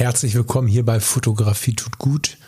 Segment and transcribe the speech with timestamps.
[0.00, 2.38] Herzlich willkommen hier bei Fotografie tut gut.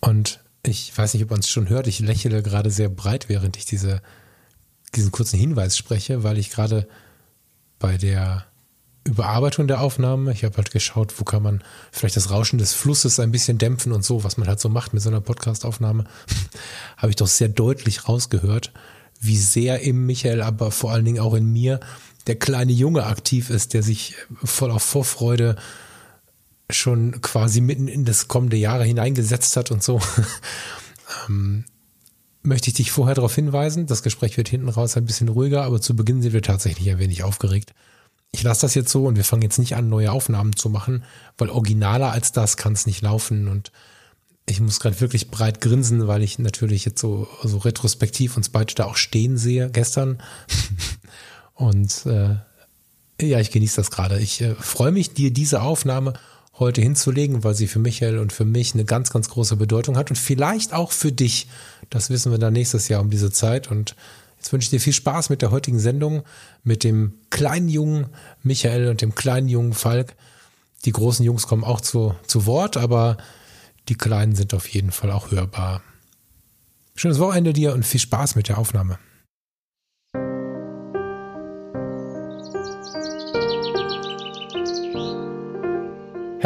[0.00, 3.56] Und ich weiß nicht, ob man es schon hört, ich lächle gerade sehr breit, während
[3.56, 4.02] ich diese,
[4.94, 6.86] diesen kurzen Hinweis spreche, weil ich gerade
[7.78, 8.44] bei der
[9.04, 13.18] Überarbeitung der Aufnahme, ich habe halt geschaut, wo kann man vielleicht das Rauschen des Flusses
[13.18, 16.04] ein bisschen dämpfen und so, was man halt so macht mit so einer Podcast-Aufnahme,
[16.98, 18.74] habe ich doch sehr deutlich rausgehört,
[19.22, 21.80] wie sehr im Michael, aber vor allen Dingen auch in mir
[22.26, 25.56] der kleine Junge aktiv ist, der sich voll auf Vorfreude
[26.74, 30.00] schon quasi mitten in das kommende Jahre hineingesetzt hat und so.
[31.28, 31.64] ähm,
[32.42, 33.86] möchte ich dich vorher darauf hinweisen.
[33.86, 36.98] Das Gespräch wird hinten raus ein bisschen ruhiger, aber zu Beginn sind wir tatsächlich ein
[36.98, 37.74] wenig aufgeregt.
[38.32, 41.04] Ich lasse das jetzt so und wir fangen jetzt nicht an, neue Aufnahmen zu machen,
[41.36, 43.72] weil originaler als das kann es nicht laufen und
[44.46, 48.74] ich muss gerade wirklich breit grinsen, weil ich natürlich jetzt so, so retrospektiv uns beide
[48.74, 50.22] da auch stehen sehe gestern.
[51.54, 52.36] und äh,
[53.20, 54.18] ja, ich genieße das gerade.
[54.18, 56.14] Ich äh, freue mich, dir diese Aufnahme
[56.60, 60.10] heute hinzulegen, weil sie für Michael und für mich eine ganz, ganz große Bedeutung hat
[60.10, 61.48] und vielleicht auch für dich.
[61.88, 63.70] Das wissen wir dann nächstes Jahr um diese Zeit.
[63.70, 63.96] Und
[64.36, 66.22] jetzt wünsche ich dir viel Spaß mit der heutigen Sendung,
[66.62, 68.06] mit dem kleinen Jungen
[68.42, 70.14] Michael und dem kleinen Jungen Falk.
[70.84, 73.16] Die großen Jungs kommen auch zu, zu Wort, aber
[73.88, 75.82] die kleinen sind auf jeden Fall auch hörbar.
[76.94, 78.98] Schönes Wochenende dir und viel Spaß mit der Aufnahme.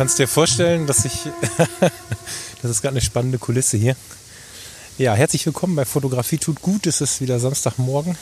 [0.00, 1.12] kannst dir vorstellen, dass ich.
[2.62, 3.94] das ist gerade eine spannende Kulisse hier.
[4.96, 6.86] Ja, herzlich willkommen bei Fotografie tut gut.
[6.86, 8.16] Es ist wieder Samstagmorgen.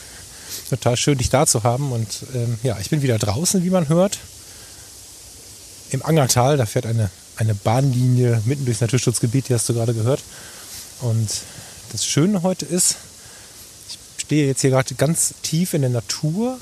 [0.71, 1.93] Total schön, dich da zu haben.
[1.93, 4.19] Und ähm, ja, ich bin wieder draußen, wie man hört.
[5.91, 10.25] Im Angertal, da fährt eine, eine Bahnlinie mitten durchs Naturschutzgebiet, die hast du gerade gehört.
[11.01, 11.31] Und
[11.93, 12.97] das Schöne heute ist,
[13.89, 16.59] ich stehe jetzt hier gerade ganz tief in der Natur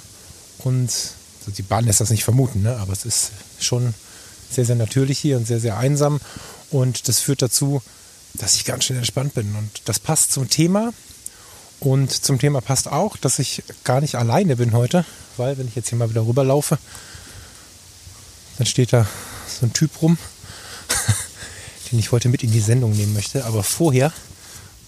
[0.59, 2.77] und also die Bahn lässt das nicht vermuten, ne?
[2.77, 3.95] aber es ist schon
[4.51, 6.21] sehr, sehr natürlich hier und sehr, sehr einsam.
[6.71, 7.83] Und das führt dazu,
[8.35, 9.55] dass ich ganz schön entspannt bin.
[9.57, 10.93] Und das passt zum Thema.
[11.81, 15.05] Und zum Thema passt auch, dass ich gar nicht alleine bin heute,
[15.37, 16.79] weil wenn ich jetzt hier mal wieder rüberlaufe,
[18.59, 19.07] dann steht da
[19.61, 20.17] so ein Typ rum,
[21.93, 23.45] den ich heute mit in die Sendung nehmen möchte.
[23.45, 24.13] Aber vorher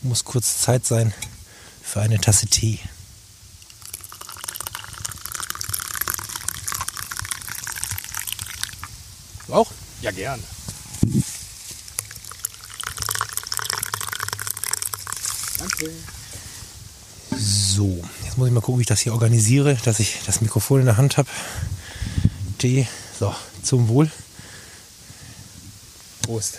[0.02, 1.12] muss kurz Zeit sein
[1.82, 2.78] für eine Tasse Tee.
[9.50, 9.70] Auch?
[10.02, 10.42] Ja, gerne.
[15.58, 15.90] Danke.
[17.36, 20.80] So, jetzt muss ich mal gucken, wie ich das hier organisiere, dass ich das Mikrofon
[20.80, 21.28] in der Hand habe.
[22.58, 22.86] Tee.
[23.18, 24.10] So, zum Wohl.
[26.22, 26.58] Prost.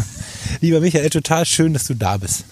[0.60, 2.44] Lieber Michael, total schön, dass du da bist.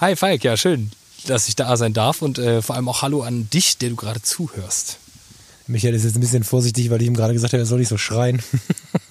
[0.00, 0.90] Hi Falk, ja schön,
[1.26, 3.96] dass ich da sein darf und äh, vor allem auch Hallo an dich, der du
[3.96, 4.98] gerade zuhörst.
[5.66, 7.88] Michael ist jetzt ein bisschen vorsichtig, weil ich ihm gerade gesagt habe, er soll nicht
[7.88, 8.42] so schreien.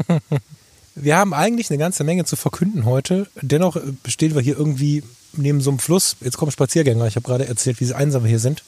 [1.02, 3.28] wir haben eigentlich eine ganze Menge zu verkünden heute.
[3.42, 5.04] Dennoch stehen wir hier irgendwie
[5.34, 6.16] neben so einem Fluss.
[6.22, 7.08] Jetzt kommen Spaziergänger.
[7.08, 8.64] Ich habe gerade erzählt, wie einsam wir hier sind.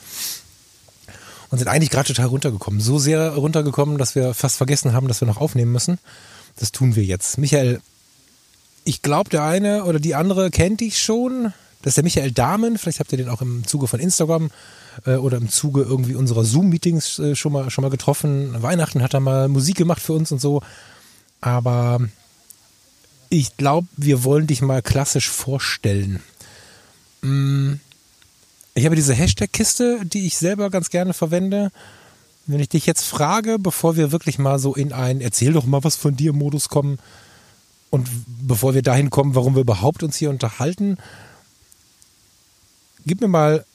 [1.50, 2.80] Und sind eigentlich gerade total runtergekommen.
[2.82, 6.00] So sehr runtergekommen, dass wir fast vergessen haben, dass wir noch aufnehmen müssen.
[6.58, 7.38] Das tun wir jetzt.
[7.38, 7.80] Michael,
[8.86, 11.54] ich glaube, der eine oder die andere kennt dich schon.
[11.84, 12.78] Das ist der Michael Dahmen.
[12.78, 14.50] Vielleicht habt ihr den auch im Zuge von Instagram
[15.06, 18.62] äh, oder im Zuge irgendwie unserer Zoom-Meetings äh, schon, mal, schon mal getroffen.
[18.64, 20.64] Weihnachten hat er mal Musik gemacht für uns und so.
[21.42, 22.00] Aber
[23.40, 26.22] ich glaube, wir wollen dich mal klassisch vorstellen.
[27.22, 27.74] Mm,
[28.76, 31.72] ich habe diese Hashtag-Kiste, die ich selber ganz gerne verwende.
[32.46, 35.84] Wenn ich dich jetzt frage, bevor wir wirklich mal so in ein Erzähl doch mal
[35.84, 37.00] was von dir Modus kommen
[37.90, 40.97] und bevor wir dahin kommen, warum wir überhaupt uns hier unterhalten,
[43.06, 43.66] gib mir mal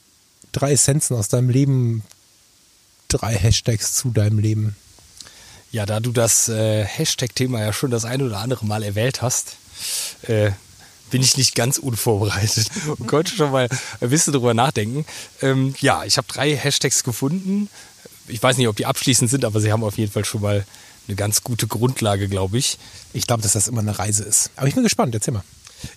[0.52, 2.04] drei Essenzen aus deinem Leben,
[3.08, 4.76] drei Hashtags zu deinem Leben.
[5.70, 9.56] Ja, da du das äh, Hashtag-Thema ja schon das ein oder andere Mal erwähnt hast,
[10.22, 10.50] äh,
[11.10, 13.68] bin ich nicht ganz unvorbereitet und konnte schon mal
[14.00, 15.04] ein bisschen drüber nachdenken.
[15.42, 17.68] Ähm, ja, ich habe drei Hashtags gefunden.
[18.28, 20.64] Ich weiß nicht, ob die abschließend sind, aber sie haben auf jeden Fall schon mal
[21.06, 22.78] eine ganz gute Grundlage, glaube ich.
[23.12, 24.50] Ich glaube, dass das immer eine Reise ist.
[24.56, 25.44] Aber ich bin gespannt, erzähl mal.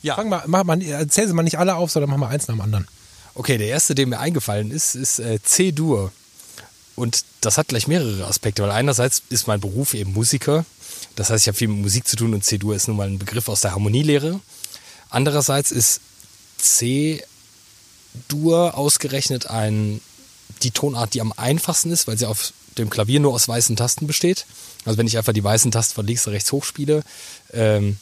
[0.01, 0.15] Ja.
[0.15, 2.55] Fang mal, mach mal, erzähl sie mal nicht alle auf, sondern mach mal eins nach
[2.55, 2.87] dem anderen.
[3.33, 6.11] Okay, der erste, der mir eingefallen ist, ist äh, C-Dur.
[7.01, 10.65] Und das hat gleich mehrere Aspekte, weil einerseits ist mein Beruf eben Musiker.
[11.15, 13.17] Das heißt, ich habe viel mit Musik zu tun und C-Dur ist nun mal ein
[13.17, 14.39] Begriff aus der Harmonielehre.
[15.09, 15.99] Andererseits ist
[16.59, 17.25] C-Dur
[18.77, 19.99] ausgerechnet ein,
[20.61, 24.05] die Tonart, die am einfachsten ist, weil sie auf dem Klavier nur aus weißen Tasten
[24.05, 24.45] besteht.
[24.85, 27.01] Also wenn ich einfach die weißen Tasten von links nach rechts hochspiele,
[27.51, 27.97] ähm,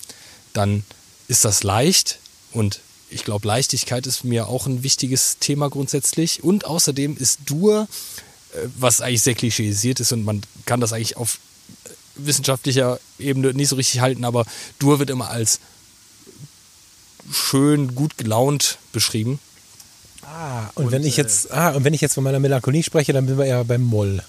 [0.52, 0.84] dann
[1.30, 2.20] ist das leicht
[2.52, 6.44] und ich glaube, Leichtigkeit ist mir auch ein wichtiges Thema grundsätzlich.
[6.44, 7.88] Und außerdem ist Dur,
[8.78, 11.40] was eigentlich sehr klischeisiert ist und man kann das eigentlich auf
[12.16, 14.46] wissenschaftlicher Ebene nicht so richtig halten, aber
[14.80, 15.60] Dur wird immer als
[17.32, 19.40] schön, gut gelaunt beschrieben.
[20.24, 22.84] Ah, und, und wenn ich äh, jetzt, ah, und wenn ich jetzt von meiner Melancholie
[22.84, 24.22] spreche, dann sind wir ja beim Moll.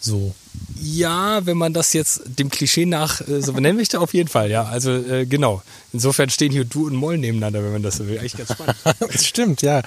[0.00, 0.34] So.
[0.80, 4.50] Ja, wenn man das jetzt dem Klischee nach äh, so benennen möchte, auf jeden Fall,
[4.50, 4.64] ja.
[4.64, 5.62] Also äh, genau.
[5.92, 8.18] Insofern stehen hier Du und Moll nebeneinander, wenn man das so will.
[8.18, 8.76] Eigentlich ganz spannend.
[9.12, 9.82] das stimmt, ja.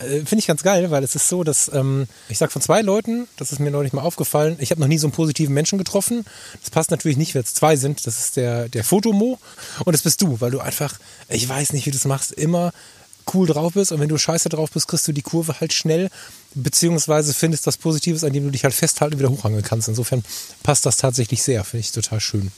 [0.00, 2.80] Äh, Finde ich ganz geil, weil es ist so, dass ähm, ich sage von zwei
[2.82, 5.78] Leuten, das ist mir neulich mal aufgefallen, ich habe noch nie so einen positiven Menschen
[5.78, 6.24] getroffen.
[6.60, 8.06] Das passt natürlich nicht, wenn es zwei sind.
[8.06, 9.38] Das ist der, der Fotomo
[9.84, 10.98] und das bist du, weil du einfach,
[11.28, 12.72] ich weiß nicht, wie du es machst, immer
[13.34, 16.08] cool drauf bist und wenn du scheiße drauf bist, kriegst du die Kurve halt schnell,
[16.54, 19.88] beziehungsweise findest das Positives, an dem du dich halt festhalten und wieder hochhangeln kannst.
[19.88, 20.24] Insofern
[20.62, 22.50] passt das tatsächlich sehr, finde ich total schön.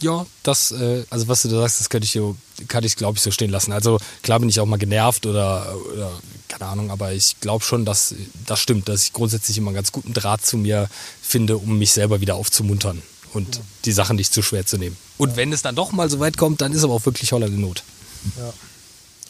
[0.00, 3.22] Ja, das, äh, also was du da sagst, das könnte ich, kann ich glaube ich
[3.22, 3.72] so stehen lassen.
[3.72, 6.12] Also klar bin ich auch mal genervt oder, oder
[6.48, 8.14] keine Ahnung, aber ich glaube schon, dass
[8.46, 10.88] das stimmt, dass ich grundsätzlich immer einen ganz guten Draht zu mir
[11.20, 13.02] finde, um mich selber wieder aufzumuntern
[13.32, 13.62] und ja.
[13.84, 14.96] die Sachen nicht zu schwer zu nehmen.
[15.18, 15.36] Und ja.
[15.36, 17.60] wenn es dann doch mal so weit kommt, dann ist aber auch wirklich Holler in
[17.60, 17.82] Not.
[18.36, 18.52] Ja.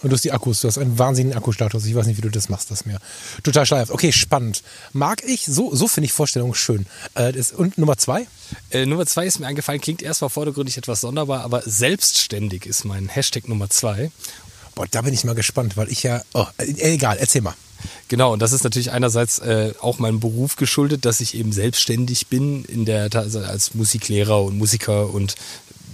[0.02, 1.84] Und du hast die Akkus, du hast einen wahnsinnigen Akkustatus.
[1.84, 2.98] Ich weiß nicht, wie du das machst, das mir.
[3.42, 3.90] Total steif.
[3.90, 4.62] Okay, spannend.
[4.92, 6.86] Mag ich, so, so finde ich Vorstellungen schön.
[7.14, 8.26] Äh, das, und Nummer zwei?
[8.70, 13.08] Äh, Nummer zwei ist mir eingefallen, klingt erstmal vordergründig etwas sonderbar, aber selbstständig ist mein
[13.08, 14.10] Hashtag Nummer zwei.
[14.74, 16.22] Boah, da bin ich mal gespannt, weil ich ja.
[16.34, 17.54] Oh, äh, egal, erzähl mal.
[18.08, 22.28] Genau, und das ist natürlich einerseits äh, auch meinem Beruf geschuldet, dass ich eben selbstständig
[22.28, 25.36] bin in der also als Musiklehrer und Musiker und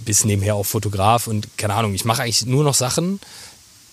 [0.05, 3.19] bis nebenher auch Fotograf und keine Ahnung, ich mache eigentlich nur noch Sachen,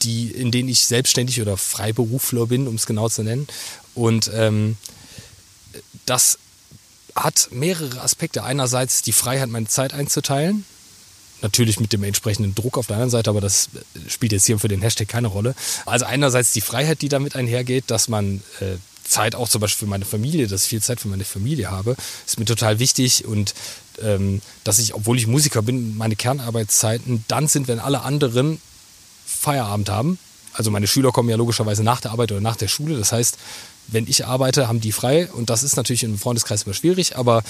[0.02, 3.46] die, in denen ich selbstständig oder Freiberufler bin, um es genau zu nennen.
[3.94, 4.76] Und ähm,
[6.06, 6.38] das
[7.14, 8.44] hat mehrere Aspekte.
[8.44, 10.64] Einerseits die Freiheit, meine Zeit einzuteilen.
[11.42, 13.68] Natürlich mit dem entsprechenden Druck auf der anderen Seite, aber das
[14.06, 15.56] spielt jetzt hier für den Hashtag keine Rolle.
[15.86, 19.90] Also einerseits die Freiheit, die damit einhergeht, dass man äh, Zeit auch zum Beispiel für
[19.90, 23.54] meine Familie, dass ich viel Zeit für meine Familie habe, ist mir total wichtig und
[24.00, 28.60] ähm, dass ich, obwohl ich Musiker bin, meine Kernarbeitszeiten dann sind, wenn alle anderen
[29.42, 30.18] Feierabend haben.
[30.54, 32.96] Also meine Schüler kommen ja logischerweise nach der Arbeit oder nach der Schule.
[32.98, 33.38] Das heißt,
[33.88, 35.28] wenn ich arbeite, haben die frei.
[35.32, 37.16] Und das ist natürlich im Freundeskreis immer schwierig.
[37.16, 37.42] Aber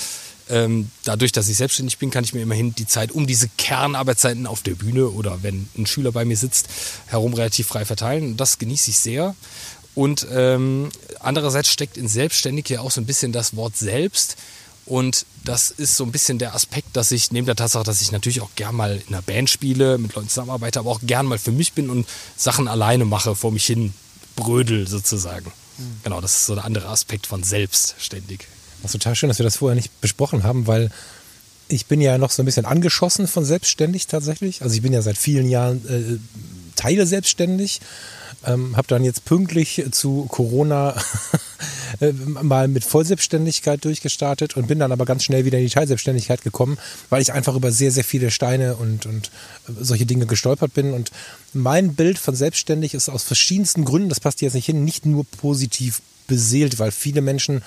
[0.49, 4.47] ähm, dadurch, dass ich selbstständig bin, kann ich mir immerhin die Zeit um diese Kernarbeitszeiten
[4.47, 6.69] auf der Bühne oder wenn ein Schüler bei mir sitzt,
[7.07, 8.33] herum relativ frei verteilen.
[8.33, 9.35] Und das genieße ich sehr.
[9.95, 10.89] Und ähm,
[11.21, 14.37] andererseits steckt in selbstständig ja auch so ein bisschen das Wort selbst.
[14.85, 18.13] Und das ist so ein bisschen der Aspekt, dass ich neben der Tatsache, dass ich
[18.13, 21.39] natürlich auch gern mal in einer Band spiele, mit Leuten zusammenarbeite, aber auch gern mal
[21.39, 22.07] für mich bin und
[22.37, 23.93] Sachen alleine mache, vor mich hin
[24.35, 25.53] brödel sozusagen.
[25.79, 26.01] Mhm.
[26.03, 28.47] Genau, das ist so der andere Aspekt von selbstständig.
[28.83, 30.91] Das ist total schön, dass wir das vorher nicht besprochen haben, weil
[31.69, 34.63] ich bin ja noch so ein bisschen angeschossen von selbstständig tatsächlich.
[34.63, 36.19] Also ich bin ja seit vielen Jahren äh,
[36.75, 37.81] Teile selbstständig
[38.45, 40.97] ähm, habe dann jetzt pünktlich zu Corona
[42.01, 46.43] äh, mal mit Vollselbstständigkeit durchgestartet und bin dann aber ganz schnell wieder in die Teilselbstständigkeit
[46.43, 46.79] gekommen,
[47.11, 49.31] weil ich einfach über sehr, sehr viele Steine und, und
[49.69, 50.93] solche Dinge gestolpert bin.
[50.93, 51.11] Und
[51.53, 55.25] mein Bild von selbstständig ist aus verschiedensten Gründen, das passt jetzt nicht hin, nicht nur
[55.25, 57.63] positiv beseelt, weil viele Menschen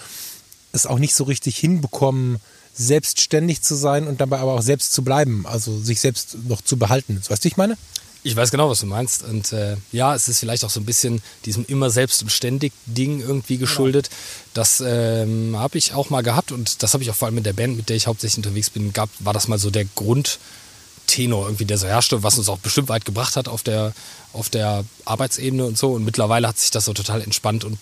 [0.72, 2.40] es auch nicht so richtig hinbekommen,
[2.74, 6.76] selbstständig zu sein und dabei aber auch selbst zu bleiben, also sich selbst noch zu
[6.76, 7.22] behalten.
[7.26, 7.78] Weißt du, ich meine?
[8.26, 9.24] Ich weiß genau, was du meinst.
[9.24, 12.74] Und äh, ja, es ist vielleicht auch so ein bisschen diesem immer selbst und ständig
[12.88, 14.10] Ding irgendwie geschuldet.
[14.10, 14.52] Genau.
[14.56, 17.46] Das ähm, habe ich auch mal gehabt und das habe ich auch vor allem mit
[17.46, 21.46] der Band, mit der ich hauptsächlich unterwegs bin, gab, war das mal so der Grundtenor
[21.46, 23.94] irgendwie, der so herrschte, was uns auch bestimmt weit gebracht hat auf der,
[24.34, 25.92] auf der Arbeitsebene und so.
[25.92, 27.78] Und mittlerweile hat sich das so total entspannt und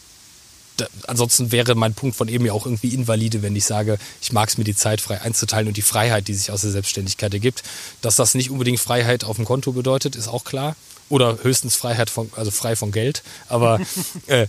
[1.08, 4.50] ansonsten wäre mein Punkt von eben ja auch irgendwie invalide, wenn ich sage, ich mag
[4.50, 7.64] es mir die Zeit frei einzuteilen und die Freiheit, die sich aus der Selbstständigkeit ergibt.
[8.02, 10.76] Dass das nicht unbedingt Freiheit auf dem Konto bedeutet, ist auch klar.
[11.10, 13.24] Oder höchstens Freiheit von, also frei von Geld.
[13.48, 13.80] Aber
[14.28, 14.48] äh, ja.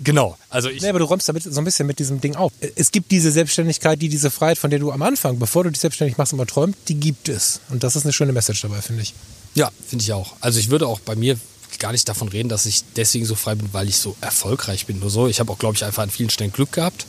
[0.00, 0.80] Genau, also ich.
[0.80, 2.52] Nee, aber du räumst damit so ein bisschen mit diesem Ding auf.
[2.76, 5.80] Es gibt diese Selbstständigkeit, die diese Freiheit, von der du am Anfang, bevor du dich
[5.80, 7.60] selbstständig machst, immer träumt, die gibt es.
[7.68, 9.14] Und das ist eine schöne Message dabei, finde ich.
[9.54, 10.36] Ja, finde ich auch.
[10.40, 11.36] Also ich würde auch bei mir
[11.78, 14.98] gar nicht davon reden, dass ich deswegen so frei bin, weil ich so erfolgreich bin.
[15.00, 15.28] Nur so.
[15.28, 17.06] Ich habe auch, glaube ich, einfach an vielen Stellen Glück gehabt.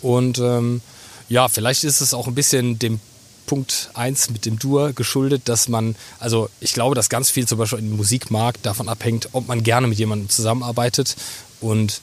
[0.00, 0.80] Und ähm,
[1.28, 3.00] ja, vielleicht ist es auch ein bisschen dem
[3.46, 7.58] Punkt 1 mit dem Dur geschuldet, dass man, also ich glaube, dass ganz viel zum
[7.58, 11.16] Beispiel im Musikmarkt davon abhängt, ob man gerne mit jemandem zusammenarbeitet.
[11.60, 12.00] Und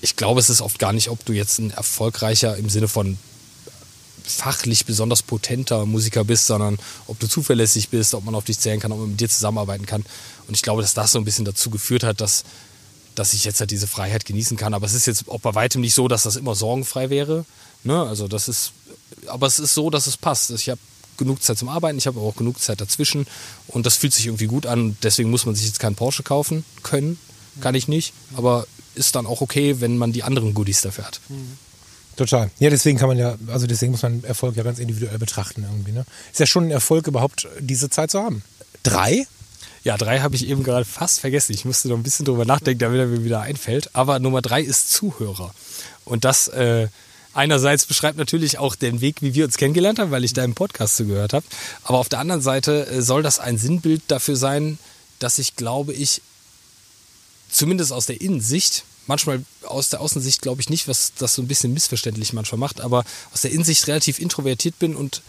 [0.00, 3.18] ich glaube, es ist oft gar nicht, ob du jetzt ein erfolgreicher im Sinne von
[4.22, 8.78] fachlich besonders potenter Musiker bist, sondern ob du zuverlässig bist, ob man auf dich zählen
[8.78, 10.04] kann, ob man mit dir zusammenarbeiten kann.
[10.48, 12.44] Und ich glaube, dass das so ein bisschen dazu geführt hat, dass,
[13.14, 14.74] dass ich jetzt halt diese Freiheit genießen kann.
[14.74, 17.44] Aber es ist jetzt auch bei weitem nicht so, dass das immer sorgenfrei wäre.
[17.84, 18.02] Ne?
[18.02, 18.72] Also das ist,
[19.26, 20.50] aber es ist so, dass es passt.
[20.50, 20.80] Ich habe
[21.18, 23.26] genug Zeit zum Arbeiten, ich habe aber auch genug Zeit dazwischen
[23.66, 24.96] und das fühlt sich irgendwie gut an.
[25.02, 27.18] Deswegen muss man sich jetzt keinen Porsche kaufen können,
[27.60, 31.20] kann ich nicht, aber ist dann auch okay, wenn man die anderen Goodies dafür hat.
[32.16, 32.50] Total.
[32.58, 35.92] Ja, deswegen kann man ja, also deswegen muss man Erfolg ja ganz individuell betrachten irgendwie.
[35.92, 36.04] Ne?
[36.32, 38.42] Ist ja schon ein Erfolg, überhaupt diese Zeit zu haben.
[38.82, 39.26] Drei?
[39.88, 41.54] Ja, drei habe ich eben gerade fast vergessen.
[41.54, 43.88] Ich musste noch ein bisschen drüber nachdenken, damit er mir wieder einfällt.
[43.94, 45.54] Aber Nummer drei ist Zuhörer.
[46.04, 46.88] Und das äh,
[47.32, 50.98] einerseits beschreibt natürlich auch den Weg, wie wir uns kennengelernt haben, weil ich deinem Podcast
[50.98, 51.46] zugehört habe.
[51.84, 54.78] Aber auf der anderen Seite äh, soll das ein Sinnbild dafür sein,
[55.20, 56.20] dass ich glaube ich
[57.50, 61.48] zumindest aus der Innensicht manchmal aus der Außensicht glaube ich nicht, was das so ein
[61.48, 65.22] bisschen missverständlich manchmal macht, aber aus der Innensicht relativ introvertiert bin und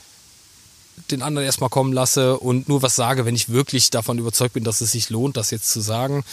[1.11, 4.63] den anderen erstmal kommen lasse und nur was sage, wenn ich wirklich davon überzeugt bin,
[4.63, 6.23] dass es sich lohnt, das jetzt zu sagen.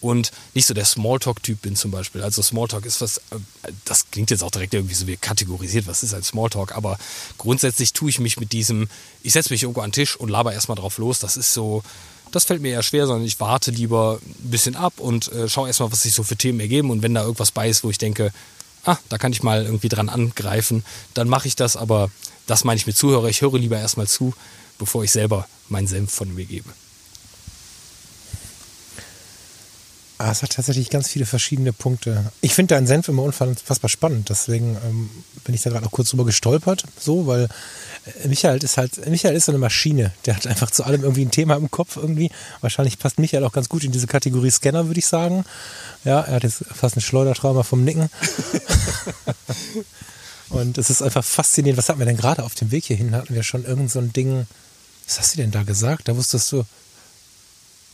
[0.00, 2.22] Und nicht so der Smalltalk-Typ bin zum Beispiel.
[2.22, 6.02] Also Smalltalk ist was, äh, das klingt jetzt auch direkt irgendwie so wie kategorisiert, was
[6.02, 6.98] ist ein Smalltalk, aber
[7.38, 8.88] grundsätzlich tue ich mich mit diesem,
[9.22, 11.20] ich setze mich irgendwo an den Tisch und laber erstmal drauf los.
[11.20, 11.82] Das ist so,
[12.32, 15.68] das fällt mir eher schwer, sondern ich warte lieber ein bisschen ab und äh, schaue
[15.68, 16.90] erstmal, was sich so für Themen ergeben.
[16.90, 18.32] Und wenn da irgendwas bei ist, wo ich denke,
[18.84, 21.76] ah, da kann ich mal irgendwie dran angreifen, dann mache ich das.
[21.76, 22.10] Aber
[22.46, 23.28] das meine ich mit Zuhörer.
[23.28, 24.34] Ich höre lieber erstmal zu,
[24.78, 26.70] bevor ich selber meinen Senf von mir gebe.
[30.16, 32.32] Ah, es hat tatsächlich ganz viele verschiedene Punkte.
[32.40, 35.10] Ich finde deinen Senf immer unfassbar spannend, deswegen ähm,
[35.44, 37.48] bin ich da gerade auch kurz drüber gestolpert, so, weil
[38.26, 41.30] Michael ist halt, Michael ist so eine Maschine, der hat einfach zu allem irgendwie ein
[41.30, 42.30] Thema im Kopf irgendwie.
[42.60, 45.44] Wahrscheinlich passt Michael auch ganz gut in diese Kategorie Scanner, würde ich sagen.
[46.04, 48.10] Ja, er hat jetzt fast ein Schleudertrauma vom Nicken.
[50.50, 51.78] Und es ist einfach faszinierend.
[51.78, 53.14] Was hatten wir denn gerade auf dem Weg hierhin?
[53.14, 54.46] Hatten wir schon irgend so ein Ding.
[55.06, 56.08] Was hast du denn da gesagt?
[56.08, 56.64] Da wusstest du.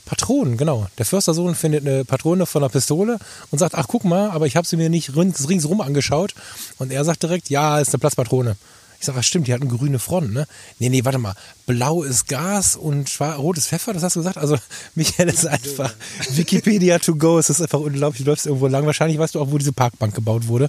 [0.05, 0.89] Patronen, genau.
[0.99, 3.19] Der Förstersohn findet eine Patrone von einer Pistole
[3.53, 6.35] und sagt, ach guck mal, aber ich habe sie mir nicht rings, ringsrum angeschaut.
[6.79, 8.57] Und er sagt direkt, ja, ist eine Platzpatrone.
[9.01, 10.47] Ich sage, was stimmt, die hat eine grüne Front, ne?
[10.79, 11.35] Nee, nee, warte mal.
[11.67, 14.37] Blau ist Gas und rot ist Pfeffer, das hast du gesagt?
[14.37, 14.59] Also,
[14.95, 15.95] Michael ist einfach
[16.33, 17.39] Wikipedia to go.
[17.39, 18.25] Es ist einfach unglaublich.
[18.25, 18.85] Du läufst irgendwo lang.
[18.85, 20.69] Wahrscheinlich weißt du auch, wo diese Parkbank gebaut wurde.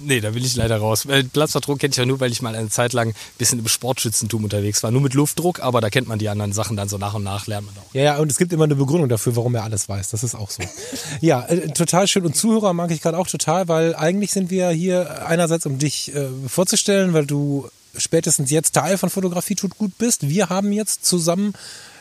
[0.00, 1.06] Nee, da will ich leider raus.
[1.32, 4.44] Platzpatron kenne ich ja nur, weil ich mal eine Zeit lang ein bisschen im Sportschützentum
[4.44, 4.90] unterwegs war.
[4.90, 7.46] Nur mit Luftdruck, aber da kennt man die anderen Sachen dann so nach und nach,
[7.46, 7.94] lernt man auch.
[7.94, 10.10] Ja, ja, und es gibt immer eine Begründung dafür, warum er alles weiß.
[10.10, 10.62] Das ist auch so.
[11.20, 12.24] ja, äh, total schön.
[12.24, 16.14] Und Zuhörer mag ich gerade auch total, weil eigentlich sind wir hier einerseits, um dich
[16.14, 20.28] äh, vorzustellen, weil du spätestens jetzt Teil von Fotografie tut gut bist.
[20.28, 21.54] Wir haben jetzt zusammen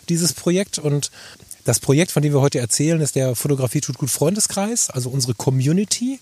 [0.09, 1.11] dieses Projekt und
[1.65, 5.33] das Projekt, von dem wir heute erzählen, ist der Fotografie tut gut Freundeskreis, also unsere
[5.33, 6.19] Community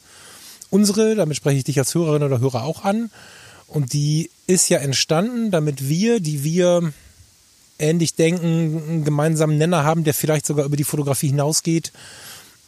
[0.70, 3.12] unsere, damit spreche ich dich als Hörerin oder Hörer auch an.
[3.68, 6.94] Und die ist ja entstanden, damit wir, die wir
[7.80, 11.92] ähnlich denken, einen gemeinsamen Nenner haben, der vielleicht sogar über die Fotografie hinausgeht,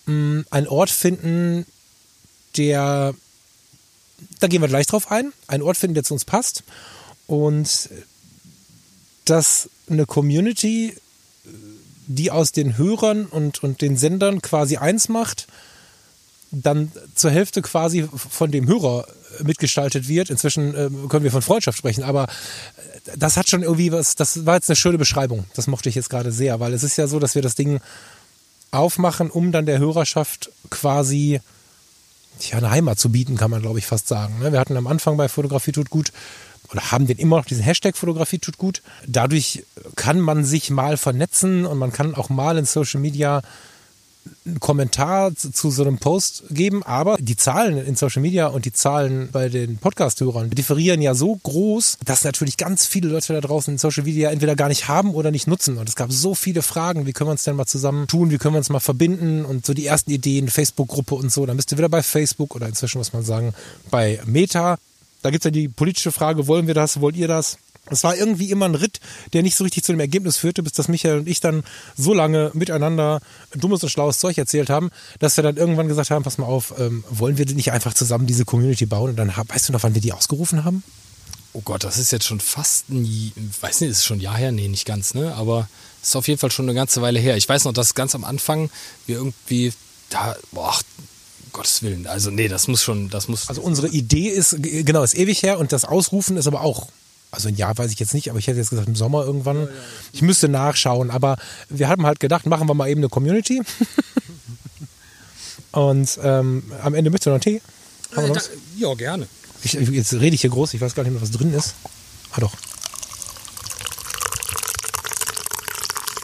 [0.06, 1.66] mm, einen Ort finden,
[2.58, 3.13] der,
[4.39, 6.63] da gehen wir gleich drauf ein, einen Ort finden, der zu uns passt
[7.27, 7.89] und
[9.25, 10.96] dass eine Community,
[12.08, 15.48] die aus den Hörern und, und den Sendern quasi eins macht,
[16.51, 19.06] dann zur Hälfte quasi von dem Hörer
[19.44, 20.30] mitgestaltet wird.
[20.30, 24.46] Inzwischen äh, können wir von Freundschaft sprechen, aber äh, das hat schon irgendwie was, das
[24.46, 25.46] war jetzt eine schöne Beschreibung.
[25.56, 27.80] Das mochte ich jetzt gerade sehr, weil es ist ja so, dass wir das Ding
[28.72, 31.39] aufmachen, um dann der Hörerschaft quasi
[32.50, 34.39] ja, eine Heimat zu bieten, kann man glaube ich fast sagen.
[34.39, 34.51] Ne?
[34.51, 36.12] Wir hatten am Anfang bei Fotografie tut gut
[36.72, 38.82] oder haben den immer noch diesen Hashtag Fotografie tut gut.
[39.06, 39.63] Dadurch
[39.96, 43.42] kann man sich mal vernetzen und man kann auch mal in Social Media
[44.46, 48.65] einen Kommentar zu, zu, so einem Post geben, aber die Zahlen in Social Media und
[48.65, 53.41] die Zahlen bei den Podcast-Hörern differieren ja so groß, dass natürlich ganz viele Leute da
[53.41, 55.77] draußen in Social Media entweder gar nicht haben oder nicht nutzen.
[55.77, 58.38] Und es gab so viele Fragen, wie können wir uns denn mal zusammen tun, wie
[58.38, 61.46] können wir uns mal verbinden und so die ersten Ideen, Facebook-Gruppe und so.
[61.46, 63.53] Dann bist du wieder bei Facebook oder inzwischen muss man sagen,
[63.89, 64.77] bei Meta.
[65.24, 67.57] Da gibt es ja die politische Frage, wollen wir das, wollt ihr das?
[67.89, 69.00] Es war irgendwie immer ein Ritt,
[69.34, 71.63] der nicht so richtig zu dem Ergebnis führte, bis dass Michael und ich dann
[71.96, 73.22] so lange miteinander
[73.56, 74.89] dummes und schlaues Zeug erzählt haben,
[75.20, 78.27] dass wir dann irgendwann gesagt haben, pass mal auf, ähm, wollen wir nicht einfach zusammen
[78.27, 79.12] diese Community bauen?
[79.12, 80.84] Und dann, weißt du noch, wann wir die ausgerufen haben?
[81.53, 84.51] Oh Gott, das ist jetzt schon fast ein, weiß nicht, ist schon ein Jahr her?
[84.51, 85.34] Nee, nicht ganz, ne?
[85.36, 85.67] Aber
[86.01, 87.38] es ist auf jeden Fall schon eine ganze Weile her.
[87.38, 88.70] Ich weiß noch, dass ganz am Anfang
[89.08, 89.74] wir irgendwie
[90.10, 90.77] da, boah,
[91.53, 92.06] Gottes Willen.
[92.06, 93.50] Also nee, das muss schon, das muss.
[93.50, 96.89] Also unsere Idee ist, genau, ist ewig her und das Ausrufen ist aber auch
[97.38, 99.70] also ein Jahr weiß ich jetzt nicht, aber ich hätte jetzt gesagt im Sommer irgendwann.
[100.12, 101.38] Ich müsste nachschauen, aber
[101.70, 103.62] wir haben halt gedacht, machen wir mal eben eine Community.
[105.72, 107.62] Und ähm, am Ende möchtest du noch einen Tee?
[108.15, 108.41] Äh, da,
[108.77, 109.27] ja, gerne.
[109.62, 111.75] Ich, jetzt rede ich hier groß, ich weiß gar nicht mehr, was drin ist.
[112.32, 112.56] Ah doch.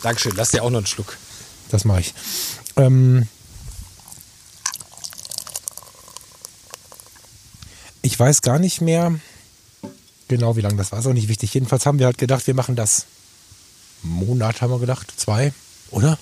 [0.01, 1.15] Dankeschön, lass dir auch noch einen Schluck.
[1.69, 2.15] Das mache ich.
[2.75, 3.27] Ähm
[8.01, 9.19] ich weiß gar nicht mehr
[10.27, 10.99] genau, wie lange das war.
[10.99, 11.53] Ist auch nicht wichtig.
[11.53, 13.05] Jedenfalls haben wir halt gedacht, wir machen das.
[14.01, 15.53] Monat haben wir gedacht, zwei,
[15.91, 16.17] oder?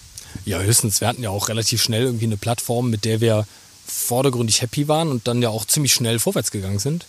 [0.46, 1.02] Ja, höchstens.
[1.02, 3.48] Wir hatten ja auch relativ schnell irgendwie eine Plattform, mit der wir
[3.86, 7.06] vordergründig happy waren und dann ja auch ziemlich schnell vorwärts gegangen sind.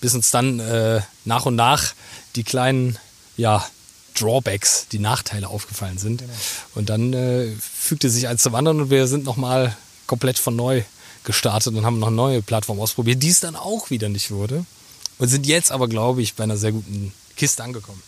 [0.00, 1.94] Bis uns dann äh, nach und nach
[2.36, 2.98] die kleinen,
[3.36, 3.66] ja,
[4.14, 6.20] Drawbacks, die Nachteile aufgefallen sind.
[6.20, 6.32] Genau.
[6.76, 9.76] Und dann äh, fügte sich eins zum anderen und wir sind nochmal
[10.06, 10.82] komplett von neu
[11.24, 14.64] gestartet und haben noch eine neue Plattform ausprobiert, die es dann auch wieder nicht wurde.
[15.18, 18.02] Und sind jetzt aber, glaube ich, bei einer sehr guten Kiste angekommen.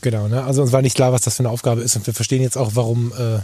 [0.00, 0.44] Genau, ne?
[0.44, 2.58] also uns war nicht klar, was das für eine Aufgabe ist und wir verstehen jetzt
[2.58, 3.40] auch, warum äh,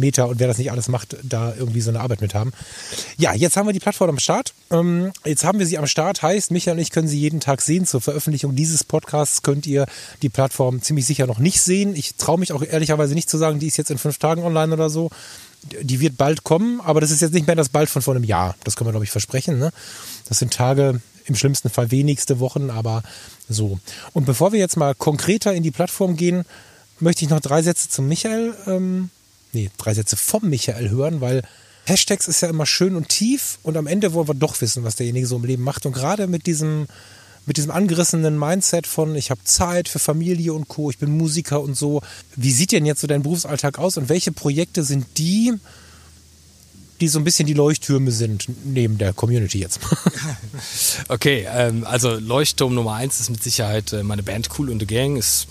[0.00, 2.52] Meta und wer das nicht alles macht, da irgendwie so eine Arbeit mit haben.
[3.18, 4.54] Ja, jetzt haben wir die Plattform am Start.
[4.70, 7.60] Ähm, jetzt haben wir sie am Start, heißt, Michael und ich können sie jeden Tag
[7.60, 7.86] sehen.
[7.86, 9.86] Zur Veröffentlichung dieses Podcasts könnt ihr
[10.22, 11.94] die Plattform ziemlich sicher noch nicht sehen.
[11.94, 14.72] Ich traue mich auch ehrlicherweise nicht zu sagen, die ist jetzt in fünf Tagen online
[14.72, 15.10] oder so.
[15.82, 18.24] Die wird bald kommen, aber das ist jetzt nicht mehr das bald von vor einem
[18.24, 18.56] Jahr.
[18.64, 19.58] Das können wir, glaube ich, versprechen.
[19.58, 19.70] Ne?
[20.26, 23.02] Das sind Tage, im schlimmsten Fall wenigste Wochen, aber
[23.48, 23.78] so.
[24.12, 26.44] Und bevor wir jetzt mal konkreter in die Plattform gehen,
[26.98, 29.10] möchte ich noch drei Sätze zum Michael ähm,
[29.52, 31.42] nee, drei Sätze vom Michael hören, weil
[31.84, 34.96] Hashtags ist ja immer schön und tief und am Ende wollen wir doch wissen, was
[34.96, 35.86] derjenige so im Leben macht.
[35.86, 36.86] Und gerade mit diesem,
[37.46, 41.60] mit diesem angerissenen Mindset von, ich habe Zeit für Familie und Co., ich bin Musiker
[41.60, 42.02] und so.
[42.36, 45.54] Wie sieht denn jetzt so dein Berufsalltag aus und welche Projekte sind die,
[47.00, 49.80] die so ein bisschen die Leuchttürme sind, neben der Community jetzt?
[51.08, 54.86] okay, ähm, also Leuchtturm Nummer eins ist mit Sicherheit äh, meine Band Cool und the
[54.86, 55.16] Gang.
[55.16, 55.46] Ist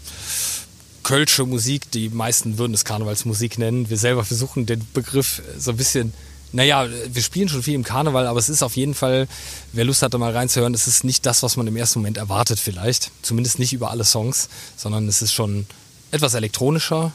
[1.03, 3.89] kölsche Musik, die meisten würden es Karnevalsmusik nennen.
[3.89, 6.13] Wir selber versuchen den Begriff so ein bisschen,
[6.51, 9.27] naja, wir spielen schon viel im Karneval, aber es ist auf jeden Fall,
[9.73, 12.17] wer Lust hat, da mal reinzuhören, es ist nicht das, was man im ersten Moment
[12.17, 13.11] erwartet vielleicht.
[13.21, 15.65] Zumindest nicht über alle Songs, sondern es ist schon
[16.11, 17.11] etwas elektronischer,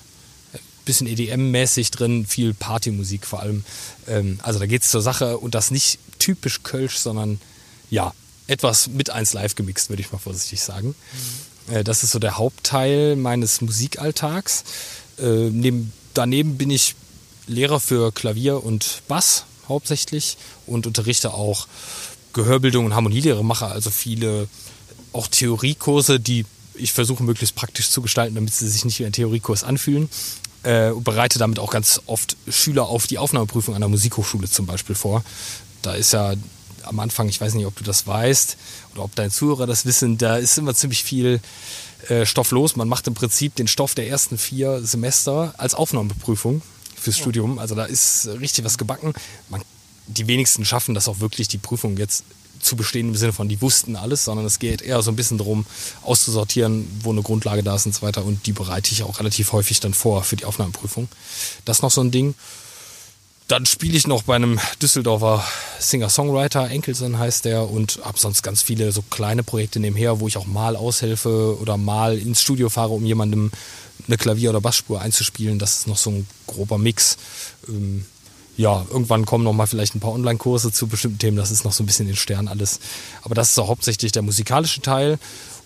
[0.85, 3.65] bisschen EDM-mäßig drin, viel Partymusik vor allem.
[4.07, 7.41] Ähm, also da geht es zur Sache und das nicht typisch Kölsch, sondern
[7.91, 8.13] ja,
[8.47, 10.95] etwas mit eins live gemixt, würde ich mal vorsichtig sagen.
[11.69, 11.75] Mhm.
[11.75, 14.65] Äh, das ist so der Hauptteil meines Musikalltags.
[15.19, 16.95] Äh, neben, daneben bin ich
[17.47, 21.67] Lehrer für Klavier und Bass hauptsächlich und unterrichte auch
[22.33, 24.49] Gehörbildung und Harmonielehre, mache also viele
[25.13, 26.45] auch Theoriekurse, die
[26.75, 30.09] ich versuche möglichst praktisch zu gestalten, damit sie sich nicht wie ein Theoriekurs anfühlen.
[30.65, 34.95] Äh, bereite damit auch ganz oft Schüler auf die Aufnahmeprüfung an der Musikhochschule zum Beispiel
[34.95, 35.23] vor.
[35.83, 36.33] Da ist ja
[36.85, 38.57] am Anfang, ich weiß nicht, ob du das weißt
[38.95, 41.41] oder ob deine Zuhörer das wissen, da ist immer ziemlich viel
[42.09, 42.77] äh, Stoff los.
[42.77, 46.63] Man macht im Prinzip den Stoff der ersten vier Semester als Aufnahmeprüfung
[46.97, 47.23] fürs ja.
[47.23, 47.59] Studium.
[47.59, 49.13] Also da ist richtig was gebacken.
[49.51, 49.63] Man,
[50.07, 52.25] die wenigsten schaffen das auch wirklich, die Prüfung jetzt
[52.65, 55.39] zu bestehen im Sinne von, die wussten alles, sondern es geht eher so ein bisschen
[55.39, 55.67] darum,
[56.03, 58.25] auszusortieren, wo eine Grundlage da ist und so weiter.
[58.25, 61.09] Und die bereite ich auch relativ häufig dann vor für die Aufnahmeprüfung.
[61.65, 62.35] Das ist noch so ein Ding.
[63.47, 65.45] Dann spiele ich noch bei einem Düsseldorfer
[65.79, 70.39] Singer-Songwriter, Enkelsen heißt der, und habe sonst ganz viele so kleine Projekte nebenher, wo ich
[70.39, 73.51] auch mal aushelfe oder mal ins Studio fahre, um jemandem
[74.07, 75.59] eine Klavier- oder Bassspur einzuspielen.
[75.59, 77.19] Das ist noch so ein grober Mix.
[77.69, 78.07] Ähm,
[78.57, 81.37] ja, irgendwann kommen noch mal vielleicht ein paar Online-Kurse zu bestimmten Themen.
[81.37, 82.81] Das ist noch so ein bisschen in Stern alles.
[83.23, 85.19] Aber das ist so hauptsächlich der musikalische Teil.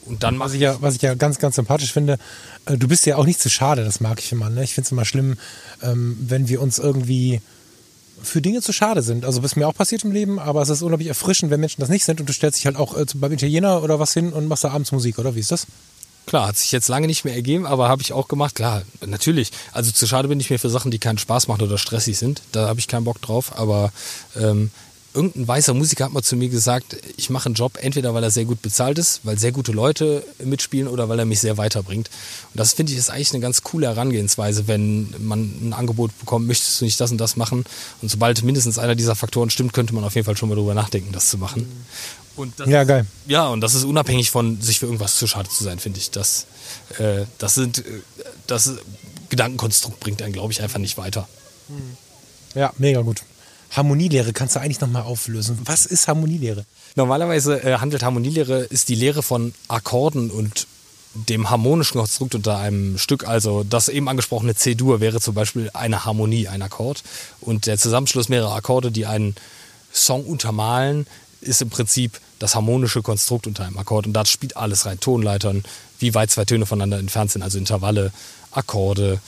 [0.07, 2.19] Und dann was ich ja, was ich ja ganz, ganz sympathisch finde,
[2.65, 4.49] äh, du bist ja auch nicht zu schade, das mag ich immer.
[4.49, 4.65] Ne?
[4.65, 5.37] Ich finde es immer schlimm,
[5.83, 7.43] ähm, wenn wir uns irgendwie
[8.23, 9.25] für Dinge zu schade sind.
[9.25, 11.91] Also was mir auch passiert im Leben, aber es ist unglaublich erfrischend, wenn Menschen das
[11.91, 14.49] nicht sind und du stellst dich halt auch äh, beim Italiener oder was hin und
[14.49, 15.67] machst da abends Musik, oder wie ist das?
[16.29, 18.55] Klar, hat sich jetzt lange nicht mehr ergeben, aber habe ich auch gemacht.
[18.55, 19.51] Klar, natürlich.
[19.73, 22.43] Also zu schade bin ich mir für Sachen, die keinen Spaß machen oder stressig sind.
[22.53, 23.59] Da habe ich keinen Bock drauf.
[23.59, 23.93] Aber
[24.37, 24.71] ähm,
[25.19, 28.31] irgendein weißer Musiker hat mal zu mir gesagt, ich mache einen Job entweder, weil er
[28.31, 32.09] sehr gut bezahlt ist, weil sehr gute Leute mitspielen oder weil er mich sehr weiterbringt.
[32.53, 36.47] Und das finde ich ist eigentlich eine ganz coole Herangehensweise, wenn man ein Angebot bekommt,
[36.47, 37.65] möchtest du nicht das und das machen?
[38.01, 40.75] Und sobald mindestens einer dieser Faktoren stimmt, könnte man auf jeden Fall schon mal darüber
[40.75, 41.67] nachdenken, das zu machen.
[42.67, 43.05] ja, geil.
[43.27, 46.13] Ja, und das ist unabhängig von sich für irgendwas zu schade zu sein, finde ich.
[46.13, 46.47] Das,
[46.99, 48.03] äh, das sind, äh,
[48.47, 48.71] das
[49.31, 51.27] Gedankenkonstrukt bringt einen, glaube ich, einfach nicht weiter.
[52.55, 53.25] Ja, mega gut.
[53.71, 55.59] Harmonielehre kannst du eigentlich nochmal auflösen.
[55.65, 56.65] Was ist Harmonielehre?
[56.95, 60.67] Normalerweise äh, handelt Harmonielehre, ist die Lehre von Akkorden und
[61.15, 63.27] dem harmonischen Konstrukt unter einem Stück.
[63.27, 67.03] Also das eben angesprochene C-Dur wäre zum Beispiel eine Harmonie, ein Akkord.
[67.41, 69.35] Und der Zusammenschluss mehrerer Akkorde, die einen
[69.93, 71.07] Song untermalen,
[71.41, 74.07] ist im Prinzip das harmonische Konstrukt unter einem Akkord.
[74.07, 75.01] Und da spielt alles rein.
[75.01, 75.65] Tonleitern,
[75.99, 78.13] wie weit zwei Töne voneinander entfernt sind, also Intervalle,
[78.53, 79.21] Akkorde,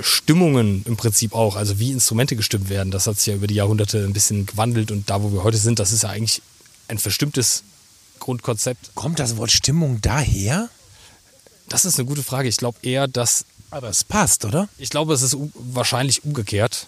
[0.00, 3.54] Stimmungen im Prinzip auch, also wie Instrumente gestimmt werden, das hat sich ja über die
[3.54, 6.42] Jahrhunderte ein bisschen gewandelt und da, wo wir heute sind, das ist ja eigentlich
[6.88, 7.62] ein verstimmtes
[8.20, 8.94] Grundkonzept.
[8.94, 10.68] Kommt das Wort Stimmung daher?
[11.68, 12.48] Das ist eine gute Frage.
[12.48, 13.44] Ich glaube eher, dass.
[13.70, 14.68] Aber es passt, oder?
[14.78, 16.86] Ich glaube, es ist wahrscheinlich umgekehrt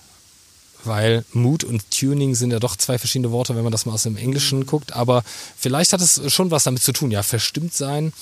[0.85, 4.05] weil Mood und Tuning sind ja doch zwei verschiedene Worte, wenn man das mal aus
[4.05, 4.93] dem Englischen guckt.
[4.93, 5.25] Aber
[5.57, 7.11] vielleicht hat es schon was damit zu tun.
[7.11, 8.13] Ja, verstimmt sein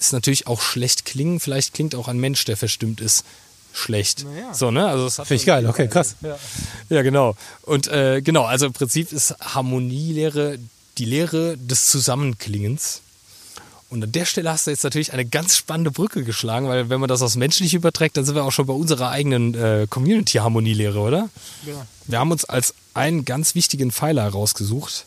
[0.00, 1.40] ist natürlich auch schlecht klingen.
[1.40, 3.24] Vielleicht klingt auch ein Mensch, der verstimmt ist,
[3.72, 4.24] schlecht.
[4.24, 4.54] Naja.
[4.54, 4.86] So, ne?
[4.86, 6.16] Also Finde ich geil, okay, krass.
[6.20, 6.36] Ja,
[6.88, 7.36] ja genau.
[7.62, 10.58] Und äh, genau, also im Prinzip ist Harmonielehre
[10.98, 13.00] die Lehre des Zusammenklingens.
[13.88, 17.00] Und an der Stelle hast du jetzt natürlich eine ganz spannende Brücke geschlagen, weil wenn
[17.00, 21.00] man das aus menschlich überträgt, dann sind wir auch schon bei unserer eigenen äh, Community-Harmonielehre,
[21.00, 21.28] oder?
[21.66, 21.86] Ja.
[22.06, 25.06] Wir haben uns als einen ganz wichtigen Pfeiler herausgesucht,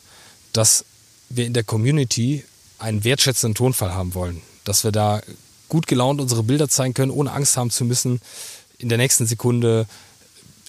[0.52, 0.84] dass
[1.30, 2.44] wir in der Community
[2.78, 4.42] einen wertschätzenden Tonfall haben wollen.
[4.64, 5.22] Dass wir da
[5.70, 8.20] gut gelaunt unsere Bilder zeigen können, ohne Angst haben zu müssen,
[8.78, 9.86] in der nächsten Sekunde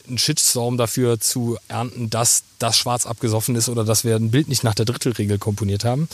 [0.08, 4.48] einen Shitstorm dafür zu ernten, dass das schwarz abgesoffen ist oder dass wir ein Bild
[4.48, 6.08] nicht nach der Drittelregel komponiert haben,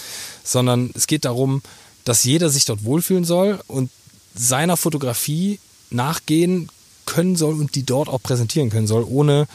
[0.44, 1.62] sondern es geht darum,
[2.06, 3.92] dass jeder sich dort wohlfühlen soll und
[4.34, 6.70] seiner Fotografie nachgehen
[7.06, 9.48] können soll und die dort auch präsentieren können soll, ohne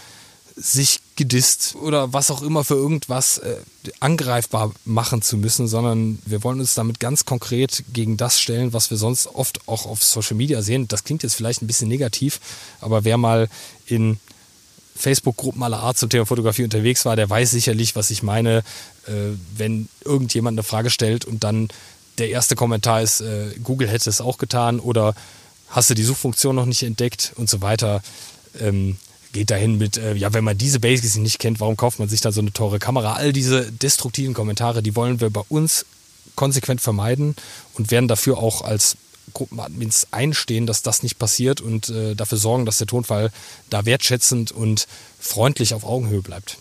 [0.55, 3.57] sich gedisst oder was auch immer für irgendwas äh,
[4.01, 8.91] angreifbar machen zu müssen, sondern wir wollen uns damit ganz konkret gegen das stellen, was
[8.91, 10.89] wir sonst oft auch auf Social Media sehen.
[10.89, 12.41] Das klingt jetzt vielleicht ein bisschen negativ,
[12.81, 13.49] aber wer mal
[13.87, 14.19] in
[14.95, 18.59] Facebook-Gruppen aller Art zum Thema Fotografie unterwegs war, der weiß sicherlich, was ich meine,
[19.07, 19.13] äh,
[19.57, 21.69] wenn irgendjemand eine Frage stellt und dann
[22.19, 25.15] der erste Kommentar ist, äh, Google hätte es auch getan oder
[25.69, 28.03] hast du die Suchfunktion noch nicht entdeckt und so weiter.
[28.59, 28.97] Ähm,
[29.37, 32.21] geht dahin mit, äh, ja, wenn man diese Basics nicht kennt, warum kauft man sich
[32.21, 33.15] da so eine teure Kamera?
[33.15, 35.85] All diese destruktiven Kommentare, die wollen wir bei uns
[36.35, 37.37] konsequent vermeiden
[37.75, 38.97] und werden dafür auch als
[39.35, 43.31] Gruppenadmins einstehen, dass das nicht passiert und äh, dafür sorgen, dass der Tonfall
[43.69, 44.87] da wertschätzend und
[45.19, 46.59] freundlich auf Augenhöhe bleibt.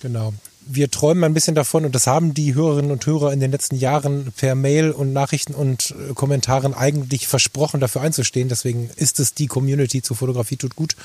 [0.00, 0.34] Genau
[0.66, 3.76] wir träumen ein bisschen davon und das haben die Hörerinnen und Hörer in den letzten
[3.76, 8.48] Jahren per Mail und Nachrichten und äh, Kommentaren eigentlich versprochen, dafür einzustehen.
[8.48, 10.96] Deswegen ist es die Community zur Fotografie tut gut.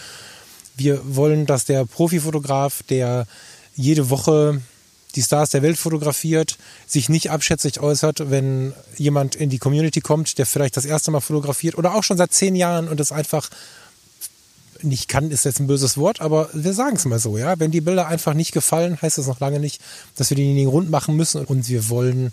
[0.77, 3.25] Wir wollen, dass der Profifotograf, der
[3.75, 4.61] jede Woche
[5.15, 10.37] die Stars der Welt fotografiert, sich nicht abschätzig äußert, wenn jemand in die Community kommt,
[10.37, 13.49] der vielleicht das erste Mal fotografiert oder auch schon seit zehn Jahren und es einfach
[14.83, 17.59] nicht kann, ist jetzt ein böses Wort, aber wir sagen es mal so, ja.
[17.59, 19.81] Wenn die Bilder einfach nicht gefallen, heißt das noch lange nicht,
[20.15, 22.31] dass wir denjenigen rund machen müssen und wir wollen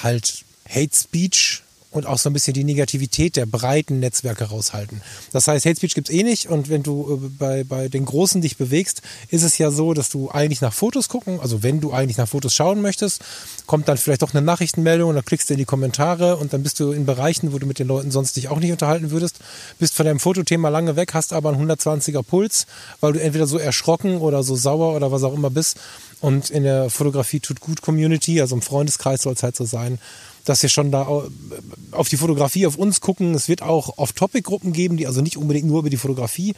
[0.00, 1.62] halt Hate Speech
[1.92, 5.02] und auch so ein bisschen die Negativität der breiten Netzwerke raushalten.
[5.30, 8.04] Das heißt, Hate Speech gibt es eh nicht und wenn du äh, bei, bei den
[8.04, 11.80] Großen dich bewegst, ist es ja so, dass du eigentlich nach Fotos gucken, also wenn
[11.80, 13.22] du eigentlich nach Fotos schauen möchtest,
[13.66, 16.62] kommt dann vielleicht doch eine Nachrichtenmeldung und dann klickst du in die Kommentare und dann
[16.62, 19.38] bist du in Bereichen, wo du mit den Leuten sonst dich auch nicht unterhalten würdest,
[19.78, 22.66] bist von deinem Fotothema lange weg, hast aber einen 120er Puls,
[23.00, 25.76] weil du entweder so erschrocken oder so sauer oder was auch immer bist
[26.22, 29.98] und in der Fotografie tut gut Community, also im Freundeskreis soll es halt so sein,
[30.44, 31.06] dass wir schon da
[31.92, 33.34] auf die Fotografie, auf uns gucken.
[33.34, 36.54] Es wird auch Off-Topic-Gruppen geben, die also nicht unbedingt nur über die Fotografie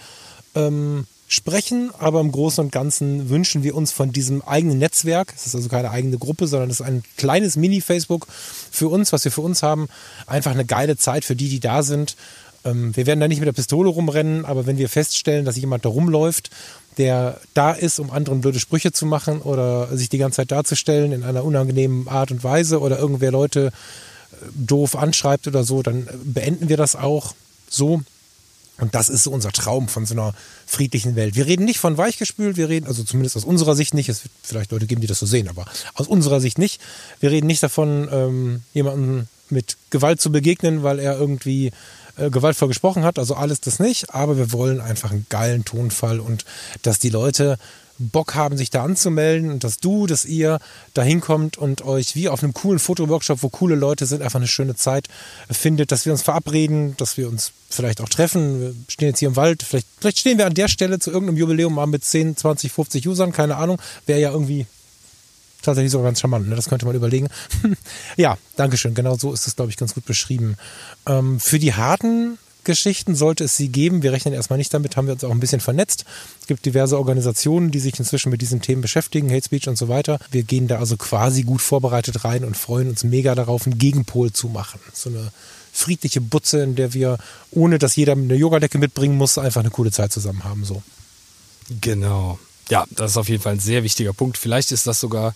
[0.55, 5.47] ähm, sprechen, aber im Großen und Ganzen wünschen wir uns von diesem eigenen Netzwerk, es
[5.47, 9.33] ist also keine eigene Gruppe, sondern es ist ein kleines Mini-Facebook für uns, was wir
[9.33, 9.89] für uns haben,
[10.27, 12.17] einfach eine geile Zeit für die, die da sind.
[12.65, 15.85] Ähm, wir werden da nicht mit der Pistole rumrennen, aber wenn wir feststellen, dass jemand
[15.85, 16.51] da rumläuft
[16.99, 21.13] der da ist, um anderen blöde Sprüche zu machen oder sich die ganze Zeit darzustellen
[21.13, 23.73] in einer unangenehmen Art und Weise oder irgendwer Leute
[24.33, 27.35] äh, doof anschreibt oder so, dann beenden wir das auch
[27.69, 28.03] so.
[28.79, 30.35] Und das ist so unser Traum von so einer
[30.67, 31.37] friedlichen Welt.
[31.37, 34.33] Wir reden nicht von weichgespült, wir reden, also zumindest aus unserer Sicht nicht, es wird
[34.43, 36.81] vielleicht Leute geben, die das so sehen, aber aus unserer Sicht nicht.
[37.21, 41.71] Wir reden nicht davon, ähm, jemanden mit Gewalt zu begegnen, weil er irgendwie
[42.17, 46.21] äh, gewaltvoll gesprochen hat, also alles das nicht, aber wir wollen einfach einen geilen Tonfall
[46.21, 46.45] und
[46.83, 47.59] dass die Leute
[47.99, 50.59] Bock haben, sich da anzumelden und dass du, dass ihr
[50.95, 54.49] da hinkommt und euch wie auf einem coolen Fotoworkshop, wo coole Leute sind, einfach eine
[54.49, 55.09] schöne Zeit
[55.51, 58.61] findet, dass wir uns verabreden, dass wir uns vielleicht auch treffen.
[58.61, 61.37] Wir stehen jetzt hier im Wald, vielleicht, vielleicht stehen wir an der Stelle zu irgendeinem
[61.37, 63.81] Jubiläum mal mit 10, 20, 50 Usern, keine Ahnung.
[64.07, 64.67] Wäre ja irgendwie
[65.65, 66.49] tatsächlich sogar ganz charmant.
[66.49, 66.57] Ne?
[66.57, 67.29] Das könnte man überlegen.
[68.17, 68.95] ja, Dankeschön.
[68.95, 70.57] Genau so ist es, glaube ich, ganz gut beschrieben.
[71.07, 74.03] Ähm, für die harten Geschichten sollte es sie geben.
[74.03, 76.05] Wir rechnen erstmal nicht damit, haben wir uns auch ein bisschen vernetzt.
[76.41, 79.89] Es gibt diverse Organisationen, die sich inzwischen mit diesen Themen beschäftigen, Hate Speech und so
[79.89, 80.19] weiter.
[80.31, 84.33] Wir gehen da also quasi gut vorbereitet rein und freuen uns mega darauf, einen Gegenpol
[84.33, 84.81] zu machen.
[84.93, 85.31] So eine
[85.73, 87.19] friedliche Butze, in der wir,
[87.51, 90.65] ohne dass jeder eine Yogadecke mitbringen muss, einfach eine coole Zeit zusammen haben.
[90.65, 90.83] So.
[91.81, 92.39] Genau.
[92.71, 94.39] Ja, das ist auf jeden Fall ein sehr wichtiger Punkt.
[94.39, 95.35] Vielleicht ist das sogar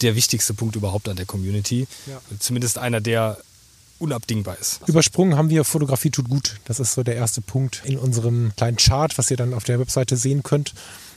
[0.00, 1.86] der wichtigste Punkt überhaupt an der Community.
[2.06, 2.20] Ja.
[2.38, 3.38] Zumindest einer, der
[3.98, 4.80] unabdingbar ist.
[4.86, 6.56] Übersprungen haben wir Fotografie tut gut.
[6.64, 9.78] Das ist so der erste Punkt in unserem kleinen Chart, was ihr dann auf der
[9.78, 10.74] Webseite sehen könnt.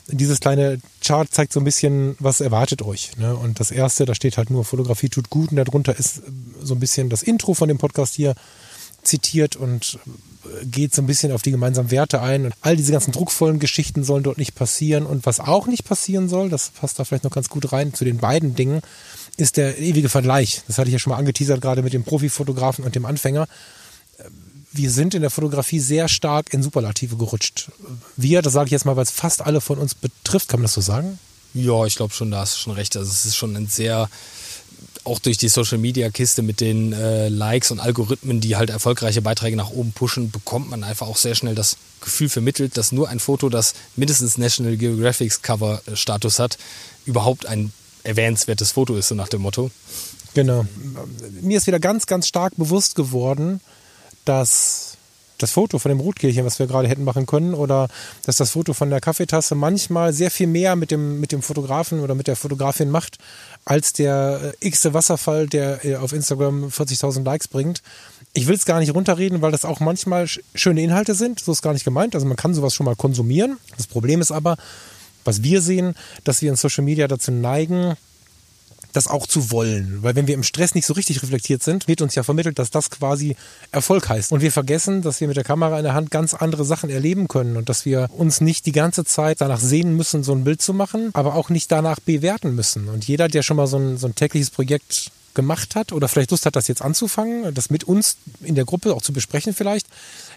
[0.08, 3.18] Dieses kleine Chart zeigt so ein bisschen, was erwartet euch.
[3.18, 3.36] Ne?
[3.36, 6.22] Und das erste, da steht halt nur Fotografie tut gut und darunter ist
[6.62, 8.36] so ein bisschen das Intro von dem Podcast hier
[9.02, 9.98] zitiert und
[10.64, 12.46] geht so ein bisschen auf die gemeinsamen Werte ein.
[12.46, 15.06] Und all diese ganzen druckvollen Geschichten sollen dort nicht passieren.
[15.06, 18.06] Und was auch nicht passieren soll, das passt da vielleicht noch ganz gut rein zu
[18.06, 18.82] den beiden Dingen,
[19.38, 20.62] ist der ewige Vergleich.
[20.68, 23.48] Das hatte ich ja schon mal angeteasert, gerade mit dem Profifotografen und dem Anfänger.
[24.72, 27.70] Wir sind in der Fotografie sehr stark in Superlative gerutscht.
[28.18, 30.66] Wir, das sage ich jetzt mal, weil es fast alle von uns betrifft, kann man
[30.66, 31.20] das so sagen?
[31.54, 32.98] Ja, ich glaube schon, da hast du schon recht.
[32.98, 34.10] Also es ist schon ein sehr
[35.06, 39.22] auch durch die Social Media Kiste mit den äh, Likes und Algorithmen, die halt erfolgreiche
[39.22, 43.10] Beiträge nach oben pushen, bekommt man einfach auch sehr schnell das Gefühl vermittelt, dass nur
[43.10, 46.58] ein Foto, das mindestens National Geographic Cover Status hat,
[47.06, 47.72] überhaupt ein
[48.04, 49.72] erwähnenswertes Foto ist, so nach dem Motto.
[50.34, 50.66] Genau.
[51.42, 53.62] Mir ist wieder ganz, ganz stark bewusst geworden,
[54.26, 54.95] dass
[55.38, 57.88] das Foto von dem Rotkehlchen, was wir gerade hätten machen können, oder
[58.26, 62.00] dass das Foto von der Kaffeetasse manchmal sehr viel mehr mit dem, mit dem Fotografen
[62.00, 63.18] oder mit der Fotografin macht,
[63.66, 67.82] als der äh, x-te Wasserfall, der äh, auf Instagram 40.000 Likes bringt.
[68.34, 71.40] Ich will es gar nicht runterreden, weil das auch manchmal schöne Inhalte sind.
[71.40, 72.16] So ist gar nicht gemeint.
[72.16, 73.58] Also man kann sowas schon mal konsumieren.
[73.78, 74.58] Das Problem ist aber,
[75.24, 77.96] was wir sehen, dass wir in Social Media dazu neigen,
[78.96, 80.00] das auch zu wollen.
[80.02, 82.72] Weil wenn wir im Stress nicht so richtig reflektiert sind, wird uns ja vermittelt, dass
[82.72, 83.36] das quasi
[83.72, 84.32] Erfolg heißt.
[84.32, 87.28] Und wir vergessen, dass wir mit der Kamera in der Hand ganz andere Sachen erleben
[87.28, 90.62] können und dass wir uns nicht die ganze Zeit danach sehen müssen, so ein Bild
[90.62, 92.88] zu machen, aber auch nicht danach bewerten müssen.
[92.88, 96.32] Und jeder, der schon mal so ein, so ein tägliches Projekt gemacht hat oder vielleicht
[96.32, 99.88] Lust hat, das jetzt anzufangen, das mit uns in der Gruppe auch zu besprechen vielleicht,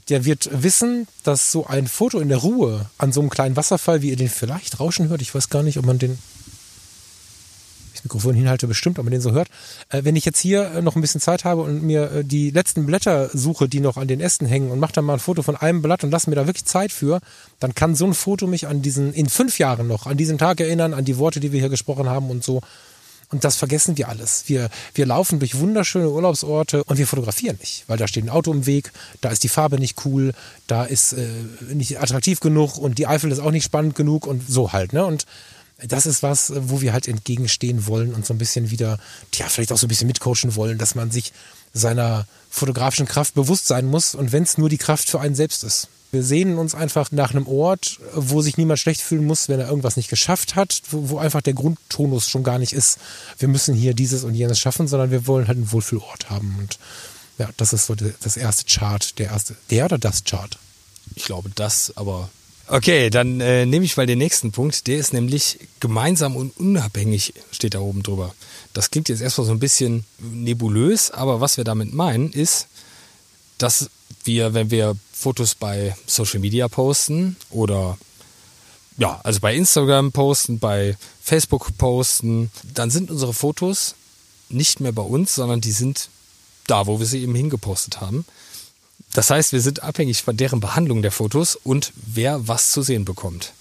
[0.09, 4.03] der wird wissen, dass so ein Foto in der Ruhe an so einem kleinen Wasserfall,
[4.03, 6.19] wie ihr den vielleicht rauschen hört, ich weiß gar nicht, ob man den
[7.99, 9.49] das Mikrofon hinhalte bestimmt, ob man den so hört.
[9.91, 12.51] Äh, wenn ich jetzt hier äh, noch ein bisschen Zeit habe und mir äh, die
[12.51, 15.43] letzten Blätter suche, die noch an den Ästen hängen und mache dann mal ein Foto
[15.43, 17.21] von einem Blatt und lasse mir da wirklich Zeit für,
[17.59, 20.61] dann kann so ein Foto mich an diesen, in fünf Jahren noch, an diesen Tag
[20.61, 22.61] erinnern, an die Worte, die wir hier gesprochen haben und so.
[23.31, 24.45] Und das vergessen wir alles.
[24.47, 28.51] Wir, wir laufen durch wunderschöne Urlaubsorte und wir fotografieren nicht, weil da steht ein Auto
[28.53, 30.33] im Weg, da ist die Farbe nicht cool,
[30.67, 31.29] da ist äh,
[31.75, 34.95] nicht attraktiv genug und die Eifel ist auch nicht spannend genug und so halt.
[34.95, 35.05] Ne?
[35.05, 35.27] Und
[35.79, 38.99] das ist was, wo wir halt entgegenstehen wollen und so ein bisschen wieder,
[39.35, 41.33] ja, vielleicht auch so ein bisschen mitcoachen wollen, dass man sich
[41.73, 45.63] seiner fotografischen Kraft bewusst sein muss und wenn es nur die Kraft für einen selbst
[45.65, 45.89] ist.
[46.11, 49.69] Wir sehnen uns einfach nach einem Ort, wo sich niemand schlecht fühlen muss, wenn er
[49.69, 52.99] irgendwas nicht geschafft hat, wo, wo einfach der Grundtonus schon gar nicht ist,
[53.39, 56.57] wir müssen hier dieses und jenes schaffen, sondern wir wollen halt einen Wohlfühlort haben.
[56.59, 56.79] Und
[57.37, 60.59] ja, das ist so das erste Chart, der erste, der oder das Chart?
[61.15, 62.31] Ich glaube das, aber
[62.71, 64.87] Okay, dann äh, nehme ich mal den nächsten Punkt.
[64.87, 68.35] Der ist nämlich gemeinsam und unabhängig, steht da oben drüber.
[68.75, 72.67] Das klingt jetzt erstmal so ein bisschen nebulös, aber was wir damit meinen, ist,
[73.57, 73.89] dass
[74.25, 77.97] wir, wenn wir Fotos bei Social Media posten oder
[78.99, 83.95] ja, also bei Instagram posten, bei Facebook posten, dann sind unsere Fotos
[84.51, 86.11] nicht mehr bei uns, sondern die sind
[86.67, 88.27] da, wo wir sie eben hingepostet haben.
[89.15, 93.05] Das heißt, wir sind abhängig von deren Behandlung der Fotos und wer was zu sehen
[93.05, 93.53] bekommt.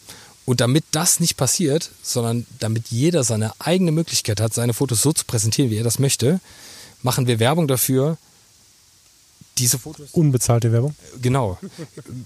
[0.46, 5.12] Und damit das nicht passiert, sondern damit jeder seine eigene Möglichkeit hat, seine Fotos so
[5.12, 6.40] zu präsentieren, wie er das möchte,
[7.04, 8.18] machen wir Werbung dafür,
[9.58, 10.10] diese Fotos.
[10.12, 10.96] Unbezahlte Werbung?
[11.22, 11.58] Genau.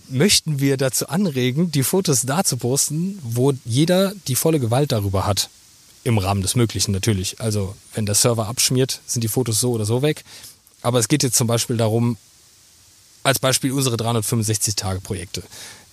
[0.10, 5.26] Möchten wir dazu anregen, die Fotos da zu posten, wo jeder die volle Gewalt darüber
[5.26, 5.50] hat.
[6.04, 7.40] Im Rahmen des Möglichen natürlich.
[7.40, 10.24] Also, wenn der Server abschmiert, sind die Fotos so oder so weg.
[10.82, 12.18] Aber es geht jetzt zum Beispiel darum,
[13.24, 15.44] als Beispiel unsere 365-Tage-Projekte.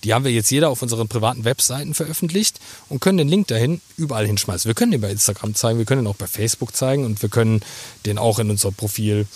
[0.03, 3.81] Die haben wir jetzt jeder auf unseren privaten Webseiten veröffentlicht und können den Link dahin
[3.97, 4.69] überall hinschmeißen.
[4.69, 7.29] Wir können den bei Instagram zeigen, wir können den auch bei Facebook zeigen und wir
[7.29, 7.61] können
[8.05, 9.27] den auch in unser Profil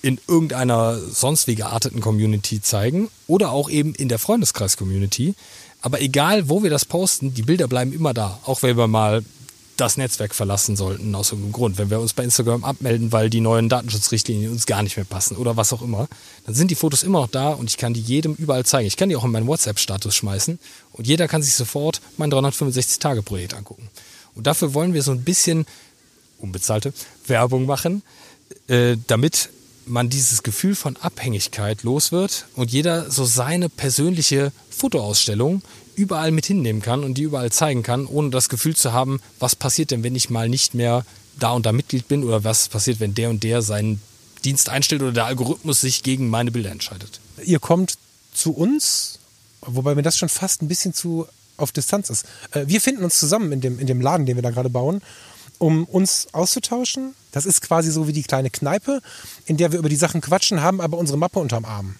[0.00, 5.34] in irgendeiner sonst wie gearteten Community zeigen oder auch eben in der Freundeskreis-Community.
[5.82, 8.38] Aber egal, wo wir das posten, die Bilder bleiben immer da.
[8.44, 9.24] Auch wenn wir mal
[9.80, 11.78] das Netzwerk verlassen sollten, aus irgendeinem Grund.
[11.78, 15.36] Wenn wir uns bei Instagram abmelden, weil die neuen Datenschutzrichtlinien uns gar nicht mehr passen
[15.36, 16.08] oder was auch immer,
[16.46, 18.86] dann sind die Fotos immer noch da und ich kann die jedem überall zeigen.
[18.86, 20.58] Ich kann die auch in meinen WhatsApp-Status schmeißen
[20.92, 23.88] und jeder kann sich sofort mein 365-Tage-Projekt angucken.
[24.34, 25.66] Und dafür wollen wir so ein bisschen
[26.38, 26.92] unbezahlte
[27.26, 28.02] Werbung machen,
[28.68, 29.50] äh, damit
[29.88, 35.62] man dieses Gefühl von Abhängigkeit los wird und jeder so seine persönliche Fotoausstellung
[35.94, 39.56] überall mit hinnehmen kann und die überall zeigen kann, ohne das Gefühl zu haben, was
[39.56, 41.04] passiert denn, wenn ich mal nicht mehr
[41.38, 44.00] da und da Mitglied bin oder was passiert, wenn der und der seinen
[44.44, 47.20] Dienst einstellt oder der Algorithmus sich gegen meine Bilder entscheidet.
[47.44, 47.94] Ihr kommt
[48.32, 49.18] zu uns,
[49.60, 52.24] wobei mir das schon fast ein bisschen zu auf Distanz ist.
[52.52, 55.02] Äh, wir finden uns zusammen in dem, in dem Laden, den wir da gerade bauen,
[55.58, 57.14] um uns auszutauschen.
[57.32, 59.00] Das ist quasi so wie die kleine Kneipe,
[59.46, 61.96] in der wir über die Sachen quatschen, haben aber unsere Mappe unterm Arm.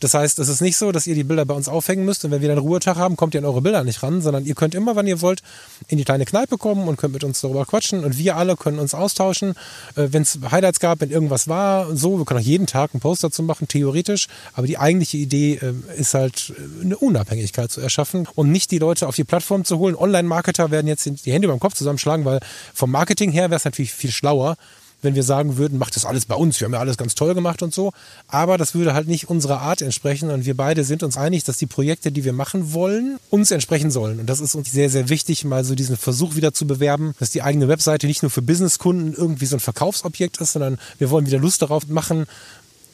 [0.00, 2.30] Das heißt, es ist nicht so, dass ihr die Bilder bei uns aufhängen müsst und
[2.30, 4.74] wenn wir dann Ruhetag haben, kommt ihr an eure Bilder nicht ran, sondern ihr könnt
[4.74, 5.42] immer, wann ihr wollt,
[5.88, 8.78] in die kleine Kneipe kommen und könnt mit uns darüber quatschen und wir alle können
[8.78, 9.50] uns austauschen.
[9.96, 13.00] Äh, wenn es Highlights gab, wenn irgendwas war, so, wir können auch jeden Tag einen
[13.00, 14.28] Post dazu machen, theoretisch.
[14.54, 18.78] Aber die eigentliche Idee äh, ist halt äh, eine Unabhängigkeit zu erschaffen und nicht die
[18.78, 19.94] Leute auf die Plattform zu holen.
[19.94, 22.40] Online-Marketer werden jetzt die Hände beim Kopf zusammenschlagen, weil
[22.72, 24.56] vom Marketing her wäre es natürlich viel schlauer,
[25.02, 27.34] wenn wir sagen würden, macht das alles bei uns, wir haben ja alles ganz toll
[27.34, 27.92] gemacht und so.
[28.28, 31.56] Aber das würde halt nicht unserer Art entsprechen und wir beide sind uns einig, dass
[31.56, 34.20] die Projekte, die wir machen wollen, uns entsprechen sollen.
[34.20, 37.30] Und das ist uns sehr, sehr wichtig, mal so diesen Versuch wieder zu bewerben, dass
[37.30, 41.26] die eigene Webseite nicht nur für Businesskunden irgendwie so ein Verkaufsobjekt ist, sondern wir wollen
[41.26, 42.26] wieder Lust darauf machen,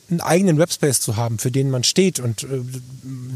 [0.08, 2.20] einen eigenen Webspace zu haben, für den man steht.
[2.20, 2.60] Und äh,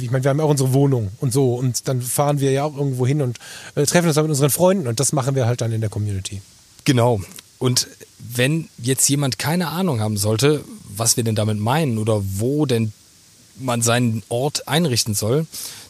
[0.00, 1.54] ich meine, wir haben ja auch unsere Wohnung und so.
[1.54, 3.38] Und dann fahren wir ja auch irgendwo hin und
[3.74, 4.86] äh, treffen uns dann mit unseren Freunden.
[4.86, 6.42] Und das machen wir halt dann in der Community.
[6.84, 7.20] Genau.
[7.60, 7.86] Und
[8.18, 10.64] wenn jetzt jemand keine Ahnung haben sollte,
[10.96, 12.92] was wir denn damit meinen oder wo denn
[13.58, 15.46] man seinen Ort einrichten soll,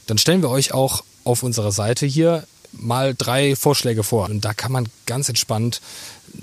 [0.06, 4.28] dann stellen wir euch auch auf unserer Seite hier mal drei Vorschläge vor.
[4.28, 5.80] Und da kann man ganz entspannt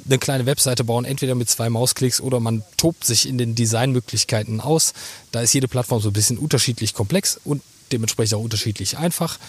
[0.06, 4.62] eine kleine Webseite bauen, entweder mit zwei Mausklicks oder man tobt sich in den Designmöglichkeiten
[4.62, 4.94] aus.
[5.32, 7.62] Da ist jede Plattform so ein bisschen unterschiedlich komplex und
[7.92, 9.40] dementsprechend auch unterschiedlich einfach.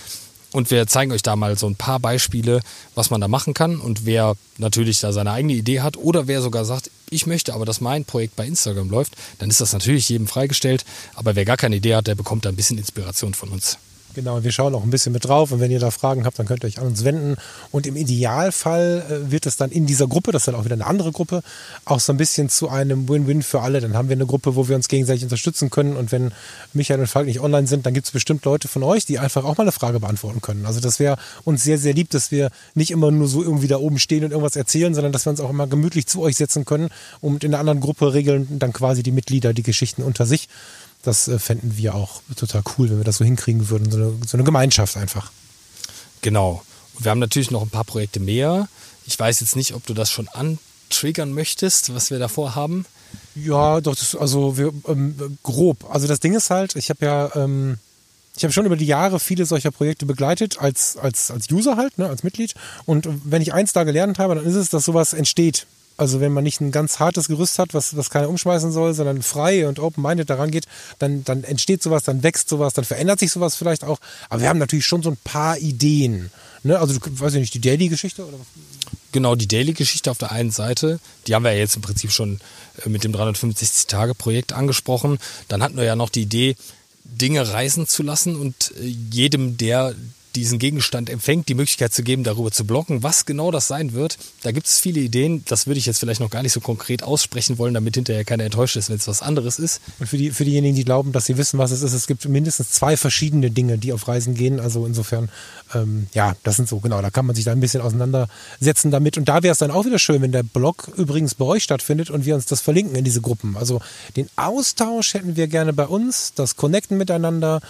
[0.52, 2.60] Und wir zeigen euch da mal so ein paar Beispiele,
[2.94, 3.80] was man da machen kann.
[3.80, 7.66] Und wer natürlich da seine eigene Idee hat oder wer sogar sagt, ich möchte aber,
[7.66, 10.84] dass mein Projekt bei Instagram läuft, dann ist das natürlich jedem freigestellt.
[11.14, 13.78] Aber wer gar keine Idee hat, der bekommt da ein bisschen Inspiration von uns.
[14.18, 16.46] Genau, wir schauen auch ein bisschen mit drauf und wenn ihr da Fragen habt, dann
[16.46, 17.36] könnt ihr euch an uns wenden.
[17.70, 20.74] Und im Idealfall äh, wird es dann in dieser Gruppe, das ist dann auch wieder
[20.74, 21.40] eine andere Gruppe,
[21.84, 23.80] auch so ein bisschen zu einem Win-Win für alle.
[23.80, 25.94] Dann haben wir eine Gruppe, wo wir uns gegenseitig unterstützen können.
[25.96, 26.32] Und wenn
[26.72, 29.44] Michael und Falk nicht online sind, dann gibt es bestimmt Leute von euch, die einfach
[29.44, 30.66] auch mal eine Frage beantworten können.
[30.66, 33.76] Also das wäre uns sehr, sehr lieb, dass wir nicht immer nur so irgendwie da
[33.76, 36.64] oben stehen und irgendwas erzählen, sondern dass wir uns auch immer gemütlich zu euch setzen
[36.64, 36.88] können
[37.20, 40.48] und in der anderen Gruppe regeln dann quasi die Mitglieder die Geschichten unter sich.
[41.02, 43.90] Das äh, fänden wir auch total cool, wenn wir das so hinkriegen würden.
[43.90, 45.30] So eine, so eine Gemeinschaft einfach.
[46.20, 46.62] Genau.
[46.94, 48.68] Und wir haben natürlich noch ein paar Projekte mehr.
[49.06, 52.84] Ich weiß jetzt nicht, ob du das schon antriggern möchtest, was wir davor haben.
[53.34, 55.88] Ja, doch, das, also wir, ähm, grob.
[55.90, 57.78] Also das Ding ist halt, ich habe ja, ähm,
[58.36, 61.98] ich habe schon über die Jahre viele solcher Projekte begleitet, als, als, als User halt,
[61.98, 62.54] ne, als Mitglied.
[62.84, 65.66] Und wenn ich eins da gelernt habe, dann ist es, dass sowas entsteht
[65.98, 69.20] also wenn man nicht ein ganz hartes Gerüst hat, was, was keiner umschmeißen soll, sondern
[69.22, 70.64] frei und open-minded daran geht,
[70.98, 73.98] dann, dann entsteht sowas, dann wächst sowas, dann verändert sich sowas vielleicht auch.
[74.30, 76.30] Aber wir haben natürlich schon so ein paar Ideen.
[76.62, 76.78] Ne?
[76.78, 78.46] Also, weiß ich nicht, die Daily-Geschichte oder was?
[79.10, 82.40] Genau, die Daily-Geschichte auf der einen Seite, die haben wir ja jetzt im Prinzip schon
[82.84, 85.18] äh, mit dem 365-Tage-Projekt angesprochen.
[85.48, 86.56] Dann hatten wir ja noch die Idee,
[87.04, 89.94] Dinge reisen zu lassen und äh, jedem, der
[90.38, 93.02] diesen Gegenstand empfängt, die Möglichkeit zu geben, darüber zu blocken.
[93.02, 95.44] Was genau das sein wird, da gibt es viele Ideen.
[95.46, 98.44] Das würde ich jetzt vielleicht noch gar nicht so konkret aussprechen wollen, damit hinterher keiner
[98.44, 99.80] enttäuscht ist, wenn es was anderes ist.
[99.98, 102.28] Und für, die, für diejenigen, die glauben, dass sie wissen, was es ist, es gibt
[102.28, 104.60] mindestens zwei verschiedene Dinge, die auf Reisen gehen.
[104.60, 105.28] Also insofern,
[105.74, 109.18] ähm, ja, das sind so, genau, da kann man sich da ein bisschen auseinandersetzen damit.
[109.18, 112.10] Und da wäre es dann auch wieder schön, wenn der Blog übrigens bei euch stattfindet
[112.10, 113.56] und wir uns das verlinken in diese Gruppen.
[113.56, 113.80] Also
[114.16, 117.60] den Austausch hätten wir gerne bei uns, das Connecten miteinander.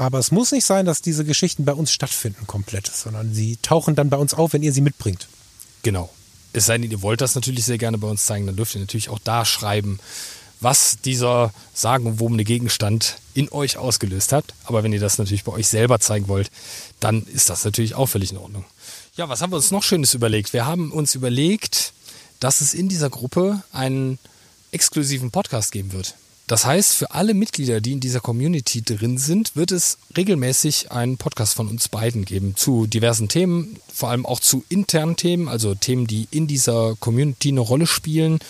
[0.00, 3.96] Aber es muss nicht sein, dass diese Geschichten bei uns stattfinden komplett, sondern sie tauchen
[3.96, 5.28] dann bei uns auf, wenn ihr sie mitbringt.
[5.82, 6.08] Genau.
[6.54, 8.80] Es sei denn, ihr wollt das natürlich sehr gerne bei uns zeigen, dann dürft ihr
[8.80, 10.00] natürlich auch da schreiben,
[10.58, 14.54] was dieser sagenumwobene Gegenstand in euch ausgelöst hat.
[14.64, 16.50] Aber wenn ihr das natürlich bei euch selber zeigen wollt,
[17.00, 18.64] dann ist das natürlich auch völlig in Ordnung.
[19.16, 20.54] Ja, was haben wir uns noch Schönes überlegt?
[20.54, 21.92] Wir haben uns überlegt,
[22.40, 24.18] dass es in dieser Gruppe einen
[24.72, 26.14] exklusiven Podcast geben wird.
[26.50, 31.16] Das heißt, für alle Mitglieder, die in dieser Community drin sind, wird es regelmäßig einen
[31.16, 35.76] Podcast von uns beiden geben zu diversen Themen, vor allem auch zu internen Themen, also
[35.76, 38.40] Themen, die in dieser Community eine Rolle spielen.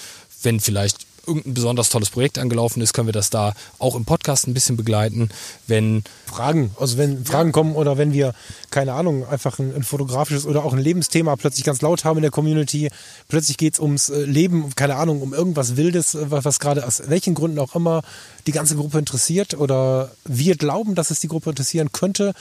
[0.42, 4.48] Wenn vielleicht irgendein besonders tolles Projekt angelaufen ist, können wir das da auch im Podcast
[4.48, 5.30] ein bisschen begleiten.
[5.66, 8.34] Wenn Fragen, also wenn Fragen kommen oder wenn wir,
[8.70, 12.22] keine Ahnung, einfach ein, ein fotografisches oder auch ein Lebensthema plötzlich ganz laut haben in
[12.22, 12.90] der Community,
[13.28, 16.86] plötzlich geht es ums äh, Leben, keine Ahnung, um irgendwas Wildes, äh, was, was gerade
[16.86, 18.02] aus welchen Gründen auch immer
[18.46, 22.34] die ganze Gruppe interessiert oder wir glauben, dass es die Gruppe interessieren könnte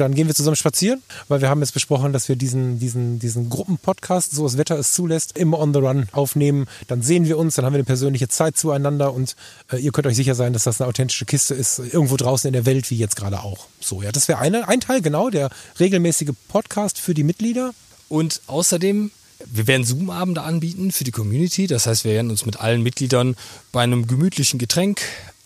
[0.00, 3.50] dann gehen wir zusammen spazieren, weil wir haben jetzt besprochen, dass wir diesen, diesen, diesen
[3.50, 6.66] Gruppenpodcast, so das Wetter es zulässt, immer on the run aufnehmen.
[6.88, 9.36] Dann sehen wir uns, dann haben wir eine persönliche Zeit zueinander und
[9.72, 12.52] äh, ihr könnt euch sicher sein, dass das eine authentische Kiste ist, irgendwo draußen in
[12.52, 13.66] der Welt, wie jetzt gerade auch.
[13.80, 17.72] So, ja, das wäre ein Teil, genau, der regelmäßige Podcast für die Mitglieder.
[18.08, 19.10] Und außerdem
[19.46, 21.66] wir werden Zoom-Abende anbieten für die Community.
[21.66, 23.36] Das heißt, wir werden uns mit allen Mitgliedern
[23.72, 25.00] bei einem gemütlichen Getränk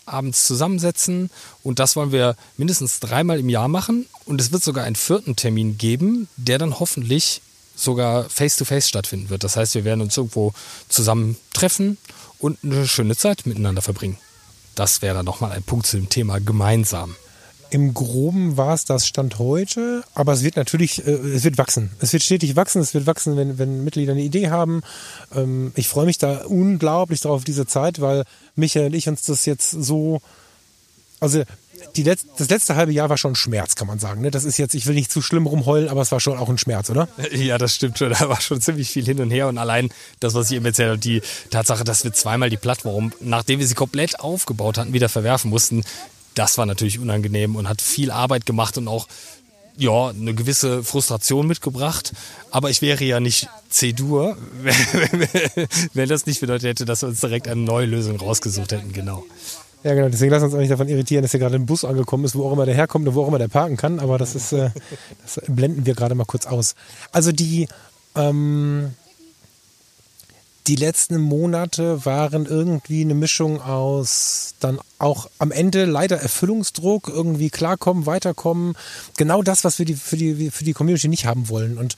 [0.05, 1.29] abends zusammensetzen
[1.63, 5.35] und das wollen wir mindestens dreimal im Jahr machen und es wird sogar einen vierten
[5.35, 7.41] Termin geben, der dann hoffentlich
[7.75, 9.43] sogar face-to-face -face stattfinden wird.
[9.43, 10.53] Das heißt, wir werden uns irgendwo
[10.87, 11.97] zusammen treffen
[12.39, 14.17] und eine schöne Zeit miteinander verbringen.
[14.75, 17.15] Das wäre dann nochmal ein Punkt zu dem Thema gemeinsam.
[17.75, 21.91] Im Groben war es das Stand heute, aber es wird natürlich, äh, es wird wachsen.
[21.99, 24.81] Es wird stetig wachsen, es wird wachsen, wenn, wenn Mitglieder eine Idee haben.
[25.35, 28.23] Ähm, ich freue mich da unglaublich drauf auf diese Zeit, weil
[28.55, 30.21] Michael und ich uns das jetzt so,
[31.19, 31.43] also
[31.97, 34.21] Letz-, das letzte halbe Jahr war schon ein Schmerz, kann man sagen.
[34.21, 34.31] Ne?
[34.31, 36.57] Das ist jetzt, ich will nicht zu schlimm rumheulen, aber es war schon auch ein
[36.57, 37.09] Schmerz, oder?
[37.33, 38.09] Ja, das stimmt schon.
[38.17, 39.49] Da war schon ziemlich viel hin und her.
[39.49, 39.89] Und allein
[40.21, 43.67] das, was ich eben erzählt habe, die Tatsache, dass wir zweimal die Plattform, nachdem wir
[43.67, 45.83] sie komplett aufgebaut hatten, wieder verwerfen mussten,
[46.35, 49.07] das war natürlich unangenehm und hat viel Arbeit gemacht und auch
[49.77, 52.13] ja, eine gewisse Frustration mitgebracht.
[52.51, 54.37] Aber ich wäre ja nicht C-Dur,
[55.93, 58.93] wenn das nicht bedeutet hätte, dass wir uns direkt eine neue Lösung rausgesucht hätten.
[58.93, 59.25] Genau.
[59.83, 60.09] Ja, genau.
[60.09, 62.35] Deswegen lassen wir uns auch nicht davon irritieren, dass hier gerade ein Bus angekommen ist,
[62.35, 63.99] wo auch immer der herkommt und wo auch immer der parken kann.
[63.99, 64.71] Aber das ist, äh,
[65.21, 66.75] das blenden wir gerade mal kurz aus.
[67.11, 67.67] Also die,
[68.15, 68.93] ähm,
[70.67, 77.49] die letzten Monate waren irgendwie eine Mischung aus dann auch am Ende leider Erfüllungsdruck, irgendwie
[77.49, 78.75] klarkommen, weiterkommen.
[79.17, 81.77] Genau das, was wir die, für, die, für die Community nicht haben wollen.
[81.77, 81.95] Und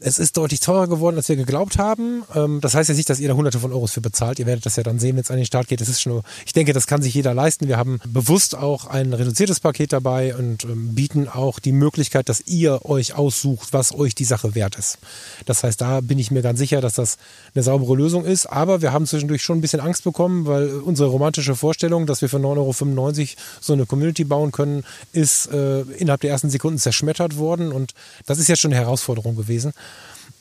[0.00, 2.22] es ist deutlich teurer geworden, als wir geglaubt haben.
[2.34, 4.38] Ähm, das heißt jetzt nicht, dass ihr da hunderte von Euros für bezahlt.
[4.38, 5.80] Ihr werdet das ja dann sehen, wenn es an den Start geht.
[5.80, 7.66] Das ist schon, ich denke, das kann sich jeder leisten.
[7.66, 12.42] Wir haben bewusst auch ein reduziertes Paket dabei und ähm, bieten auch die Möglichkeit, dass
[12.46, 14.98] ihr euch aussucht, was euch die Sache wert ist.
[15.46, 17.16] Das heißt, da bin ich mir ganz sicher, dass das
[17.54, 18.46] eine saubere Lösung ist.
[18.46, 22.28] Aber wir haben zwischendurch schon ein bisschen Angst bekommen, weil unsere romantische Vorstellung, dass wir
[22.28, 23.26] für 9,95 Euro
[23.60, 27.72] so eine Community bauen können, ist äh, innerhalb der ersten Sekunden zerschmettert worden.
[27.72, 27.94] Und
[28.26, 29.72] das ist jetzt schon eine Herausforderung gewesen.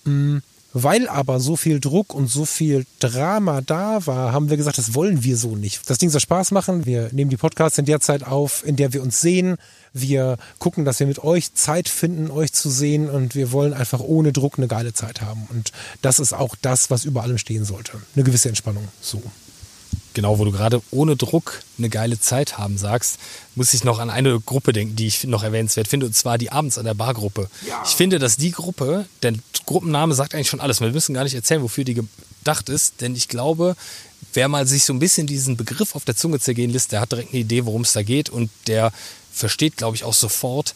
[0.07, 0.37] Mm,
[0.73, 4.93] weil aber so viel Druck und so viel Drama da war, haben wir gesagt, das
[4.93, 5.89] wollen wir so nicht.
[5.89, 6.85] Das Ding soll Spaß machen.
[6.85, 9.57] Wir nehmen die Podcasts in der Zeit auf, in der wir uns sehen.
[9.93, 13.09] Wir gucken, dass wir mit euch Zeit finden, euch zu sehen.
[13.09, 15.47] Und wir wollen einfach ohne Druck eine geile Zeit haben.
[15.49, 17.93] Und das ist auch das, was über allem stehen sollte.
[18.15, 18.87] Eine gewisse Entspannung.
[19.01, 19.21] So
[20.17, 23.19] genau, wo du gerade ohne Druck eine geile Zeit haben sagst,
[23.57, 26.51] muss ich noch an eine Gruppe denken, die ich noch erwähnenswert finde, und zwar die
[26.51, 27.49] Abends an der Bar-Gruppe.
[27.67, 27.81] Ja.
[27.83, 29.33] Ich finde, dass die Gruppe, der
[29.65, 30.79] Gruppenname sagt eigentlich schon alles.
[30.79, 33.75] Wir müssen gar nicht erzählen, wofür die gedacht ist, denn ich glaube,
[34.33, 37.11] wer mal sich so ein bisschen diesen Begriff auf der Zunge zergehen lässt, der hat
[37.11, 38.93] direkt eine Idee, worum es da geht und der
[39.33, 40.75] versteht, glaube ich, auch sofort,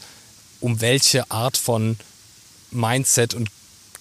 [0.60, 1.98] um welche Art von
[2.72, 3.50] Mindset und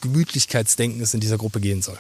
[0.01, 1.99] Gemütlichkeitsdenken es in dieser Gruppe gehen soll.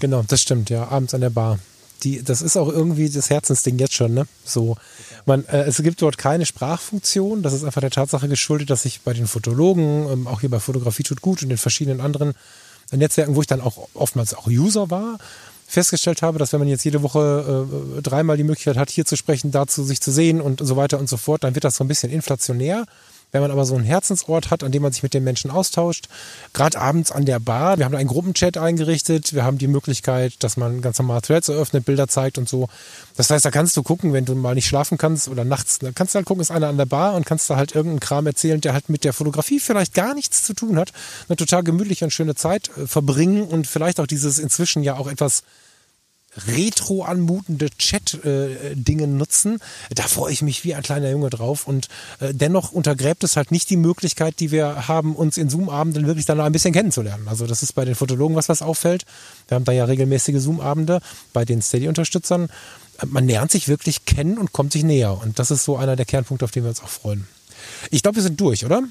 [0.00, 0.88] Genau, das stimmt, ja.
[0.88, 1.58] Abends an der Bar
[2.02, 4.26] die, das ist auch irgendwie das Herzensding jetzt schon, ne?
[4.44, 4.76] So,
[5.26, 7.42] man, äh, es gibt dort keine Sprachfunktion.
[7.42, 10.60] Das ist einfach der Tatsache geschuldet, dass ich bei den Fotologen, ähm, auch hier bei
[10.60, 12.34] Fotografie tut gut und den verschiedenen anderen
[12.92, 15.18] Netzwerken, wo ich dann auch oftmals auch User war,
[15.66, 19.16] festgestellt habe, dass wenn man jetzt jede Woche äh, dreimal die Möglichkeit hat, hier zu
[19.16, 21.84] sprechen, dazu sich zu sehen und so weiter und so fort, dann wird das so
[21.84, 22.86] ein bisschen inflationär.
[23.32, 26.08] Wenn man aber so einen Herzensort hat, an dem man sich mit den Menschen austauscht,
[26.52, 30.56] gerade abends an der Bar, wir haben einen Gruppenchat eingerichtet, wir haben die Möglichkeit, dass
[30.56, 32.68] man ganz normal Threads eröffnet, Bilder zeigt und so.
[33.16, 35.94] Das heißt, da kannst du gucken, wenn du mal nicht schlafen kannst oder nachts, dann
[35.94, 38.26] kannst du halt gucken, ist einer an der Bar und kannst da halt irgendeinen Kram
[38.26, 40.92] erzählen, der halt mit der Fotografie vielleicht gar nichts zu tun hat,
[41.28, 45.06] eine total gemütliche und schöne Zeit äh, verbringen und vielleicht auch dieses inzwischen ja auch
[45.06, 45.42] etwas
[46.46, 49.58] retro anmutende Chat-Dinge äh, nutzen.
[49.90, 51.66] Da freue ich mich wie ein kleiner Junge drauf.
[51.66, 51.88] Und
[52.20, 56.26] äh, dennoch untergräbt es halt nicht die Möglichkeit, die wir haben, uns in Zoom-Abenden wirklich
[56.26, 57.26] dann noch ein bisschen kennenzulernen.
[57.28, 59.04] Also das ist bei den Fotologen was, was auffällt.
[59.48, 61.00] Wir haben da ja regelmäßige Zoom-Abende
[61.32, 62.48] bei den Steady-Unterstützern.
[63.06, 65.18] Man lernt sich wirklich kennen und kommt sich näher.
[65.20, 67.26] Und das ist so einer der Kernpunkte, auf den wir uns auch freuen.
[67.90, 68.82] Ich glaube, wir sind durch, oder?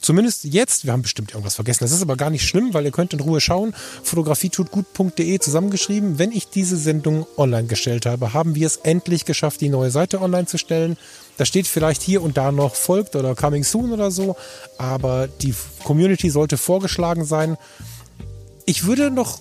[0.00, 1.84] Zumindest jetzt, wir haben bestimmt irgendwas vergessen.
[1.84, 3.74] Das ist aber gar nicht schlimm, weil ihr könnt in Ruhe schauen.
[4.02, 6.18] Fotografietutgut.de zusammengeschrieben.
[6.18, 10.22] Wenn ich diese Sendung online gestellt habe, haben wir es endlich geschafft, die neue Seite
[10.22, 10.96] online zu stellen.
[11.36, 14.36] Da steht vielleicht hier und da noch folgt oder coming soon oder so,
[14.78, 17.56] aber die Community sollte vorgeschlagen sein.
[18.64, 19.38] Ich würde noch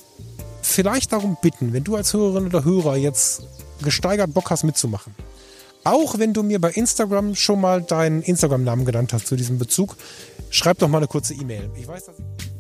[0.62, 3.44] vielleicht darum bitten, wenn du als Hörerin oder Hörer jetzt
[3.82, 5.16] gesteigert Bock hast mitzumachen
[5.84, 9.96] auch wenn du mir bei Instagram schon mal deinen Instagram-Namen genannt hast zu diesem Bezug,
[10.50, 11.70] schreib doch mal eine kurze E-Mail.
[11.76, 12.16] Ich weiß, dass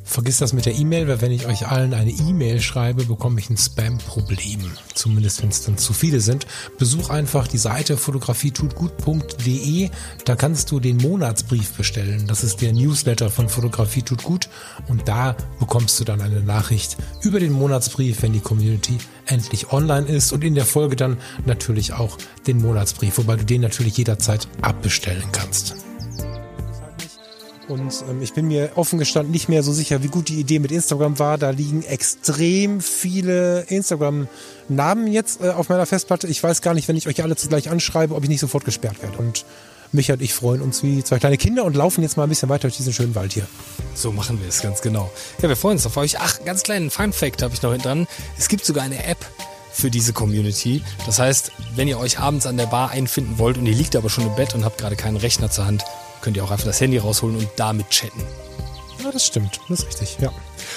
[0.09, 3.51] Vergiss das mit der E-Mail, weil wenn ich euch allen eine E-Mail schreibe, bekomme ich
[3.51, 4.59] ein Spam-Problem.
[4.95, 6.47] Zumindest wenn es dann zu viele sind.
[6.79, 9.91] Besuch einfach die Seite fotografietutgut.de.
[10.25, 12.25] Da kannst du den Monatsbrief bestellen.
[12.25, 14.49] Das ist der Newsletter von Fotografie tut gut.
[14.87, 20.07] Und da bekommst du dann eine Nachricht über den Monatsbrief, wenn die Community endlich online
[20.07, 20.33] ist.
[20.33, 22.17] Und in der Folge dann natürlich auch
[22.47, 25.78] den Monatsbrief, wobei du den natürlich jederzeit abbestellen kannst.
[27.69, 30.59] Und ähm, ich bin mir offen gestanden nicht mehr so sicher, wie gut die Idee
[30.59, 31.37] mit Instagram war.
[31.37, 36.27] Da liegen extrem viele Instagram-Namen jetzt äh, auf meiner Festplatte.
[36.27, 39.01] Ich weiß gar nicht, wenn ich euch alle zugleich anschreibe, ob ich nicht sofort gesperrt
[39.01, 39.17] werde.
[39.17, 39.45] Und
[39.91, 42.49] Micha und ich freuen uns wie zwei kleine Kinder und laufen jetzt mal ein bisschen
[42.49, 43.47] weiter durch diesen schönen Wald hier.
[43.95, 45.11] So machen wir es ganz genau.
[45.41, 46.19] Ja, wir freuen uns auf euch.
[46.19, 48.07] Ach, ganz kleinen Fun Fact habe ich noch hinten dran.
[48.37, 49.25] Es gibt sogar eine App,
[49.71, 50.81] für diese Community.
[51.05, 54.09] Das heißt, wenn ihr euch abends an der Bar einfinden wollt und ihr liegt aber
[54.09, 55.83] schon im Bett und habt gerade keinen Rechner zur Hand,
[56.21, 58.21] könnt ihr auch einfach das Handy rausholen und damit chatten.
[59.03, 59.59] Ja, das stimmt.
[59.69, 60.31] Das ist richtig, ja.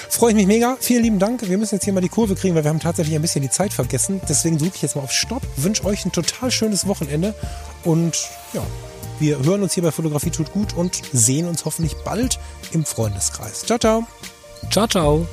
[0.09, 0.77] Freue ich mich mega.
[0.79, 1.47] Vielen lieben Dank.
[1.47, 3.49] Wir müssen jetzt hier mal die Kurve kriegen, weil wir haben tatsächlich ein bisschen die
[3.49, 4.21] Zeit vergessen.
[4.29, 5.43] Deswegen drücke ich jetzt mal auf Stopp.
[5.57, 7.33] Wünsche euch ein total schönes Wochenende.
[7.83, 8.17] Und
[8.53, 8.63] ja,
[9.19, 12.39] wir hören uns hier bei Fotografie tut gut und sehen uns hoffentlich bald
[12.71, 13.63] im Freundeskreis.
[13.63, 14.07] Ciao, ciao.
[14.71, 15.27] Ciao, ciao.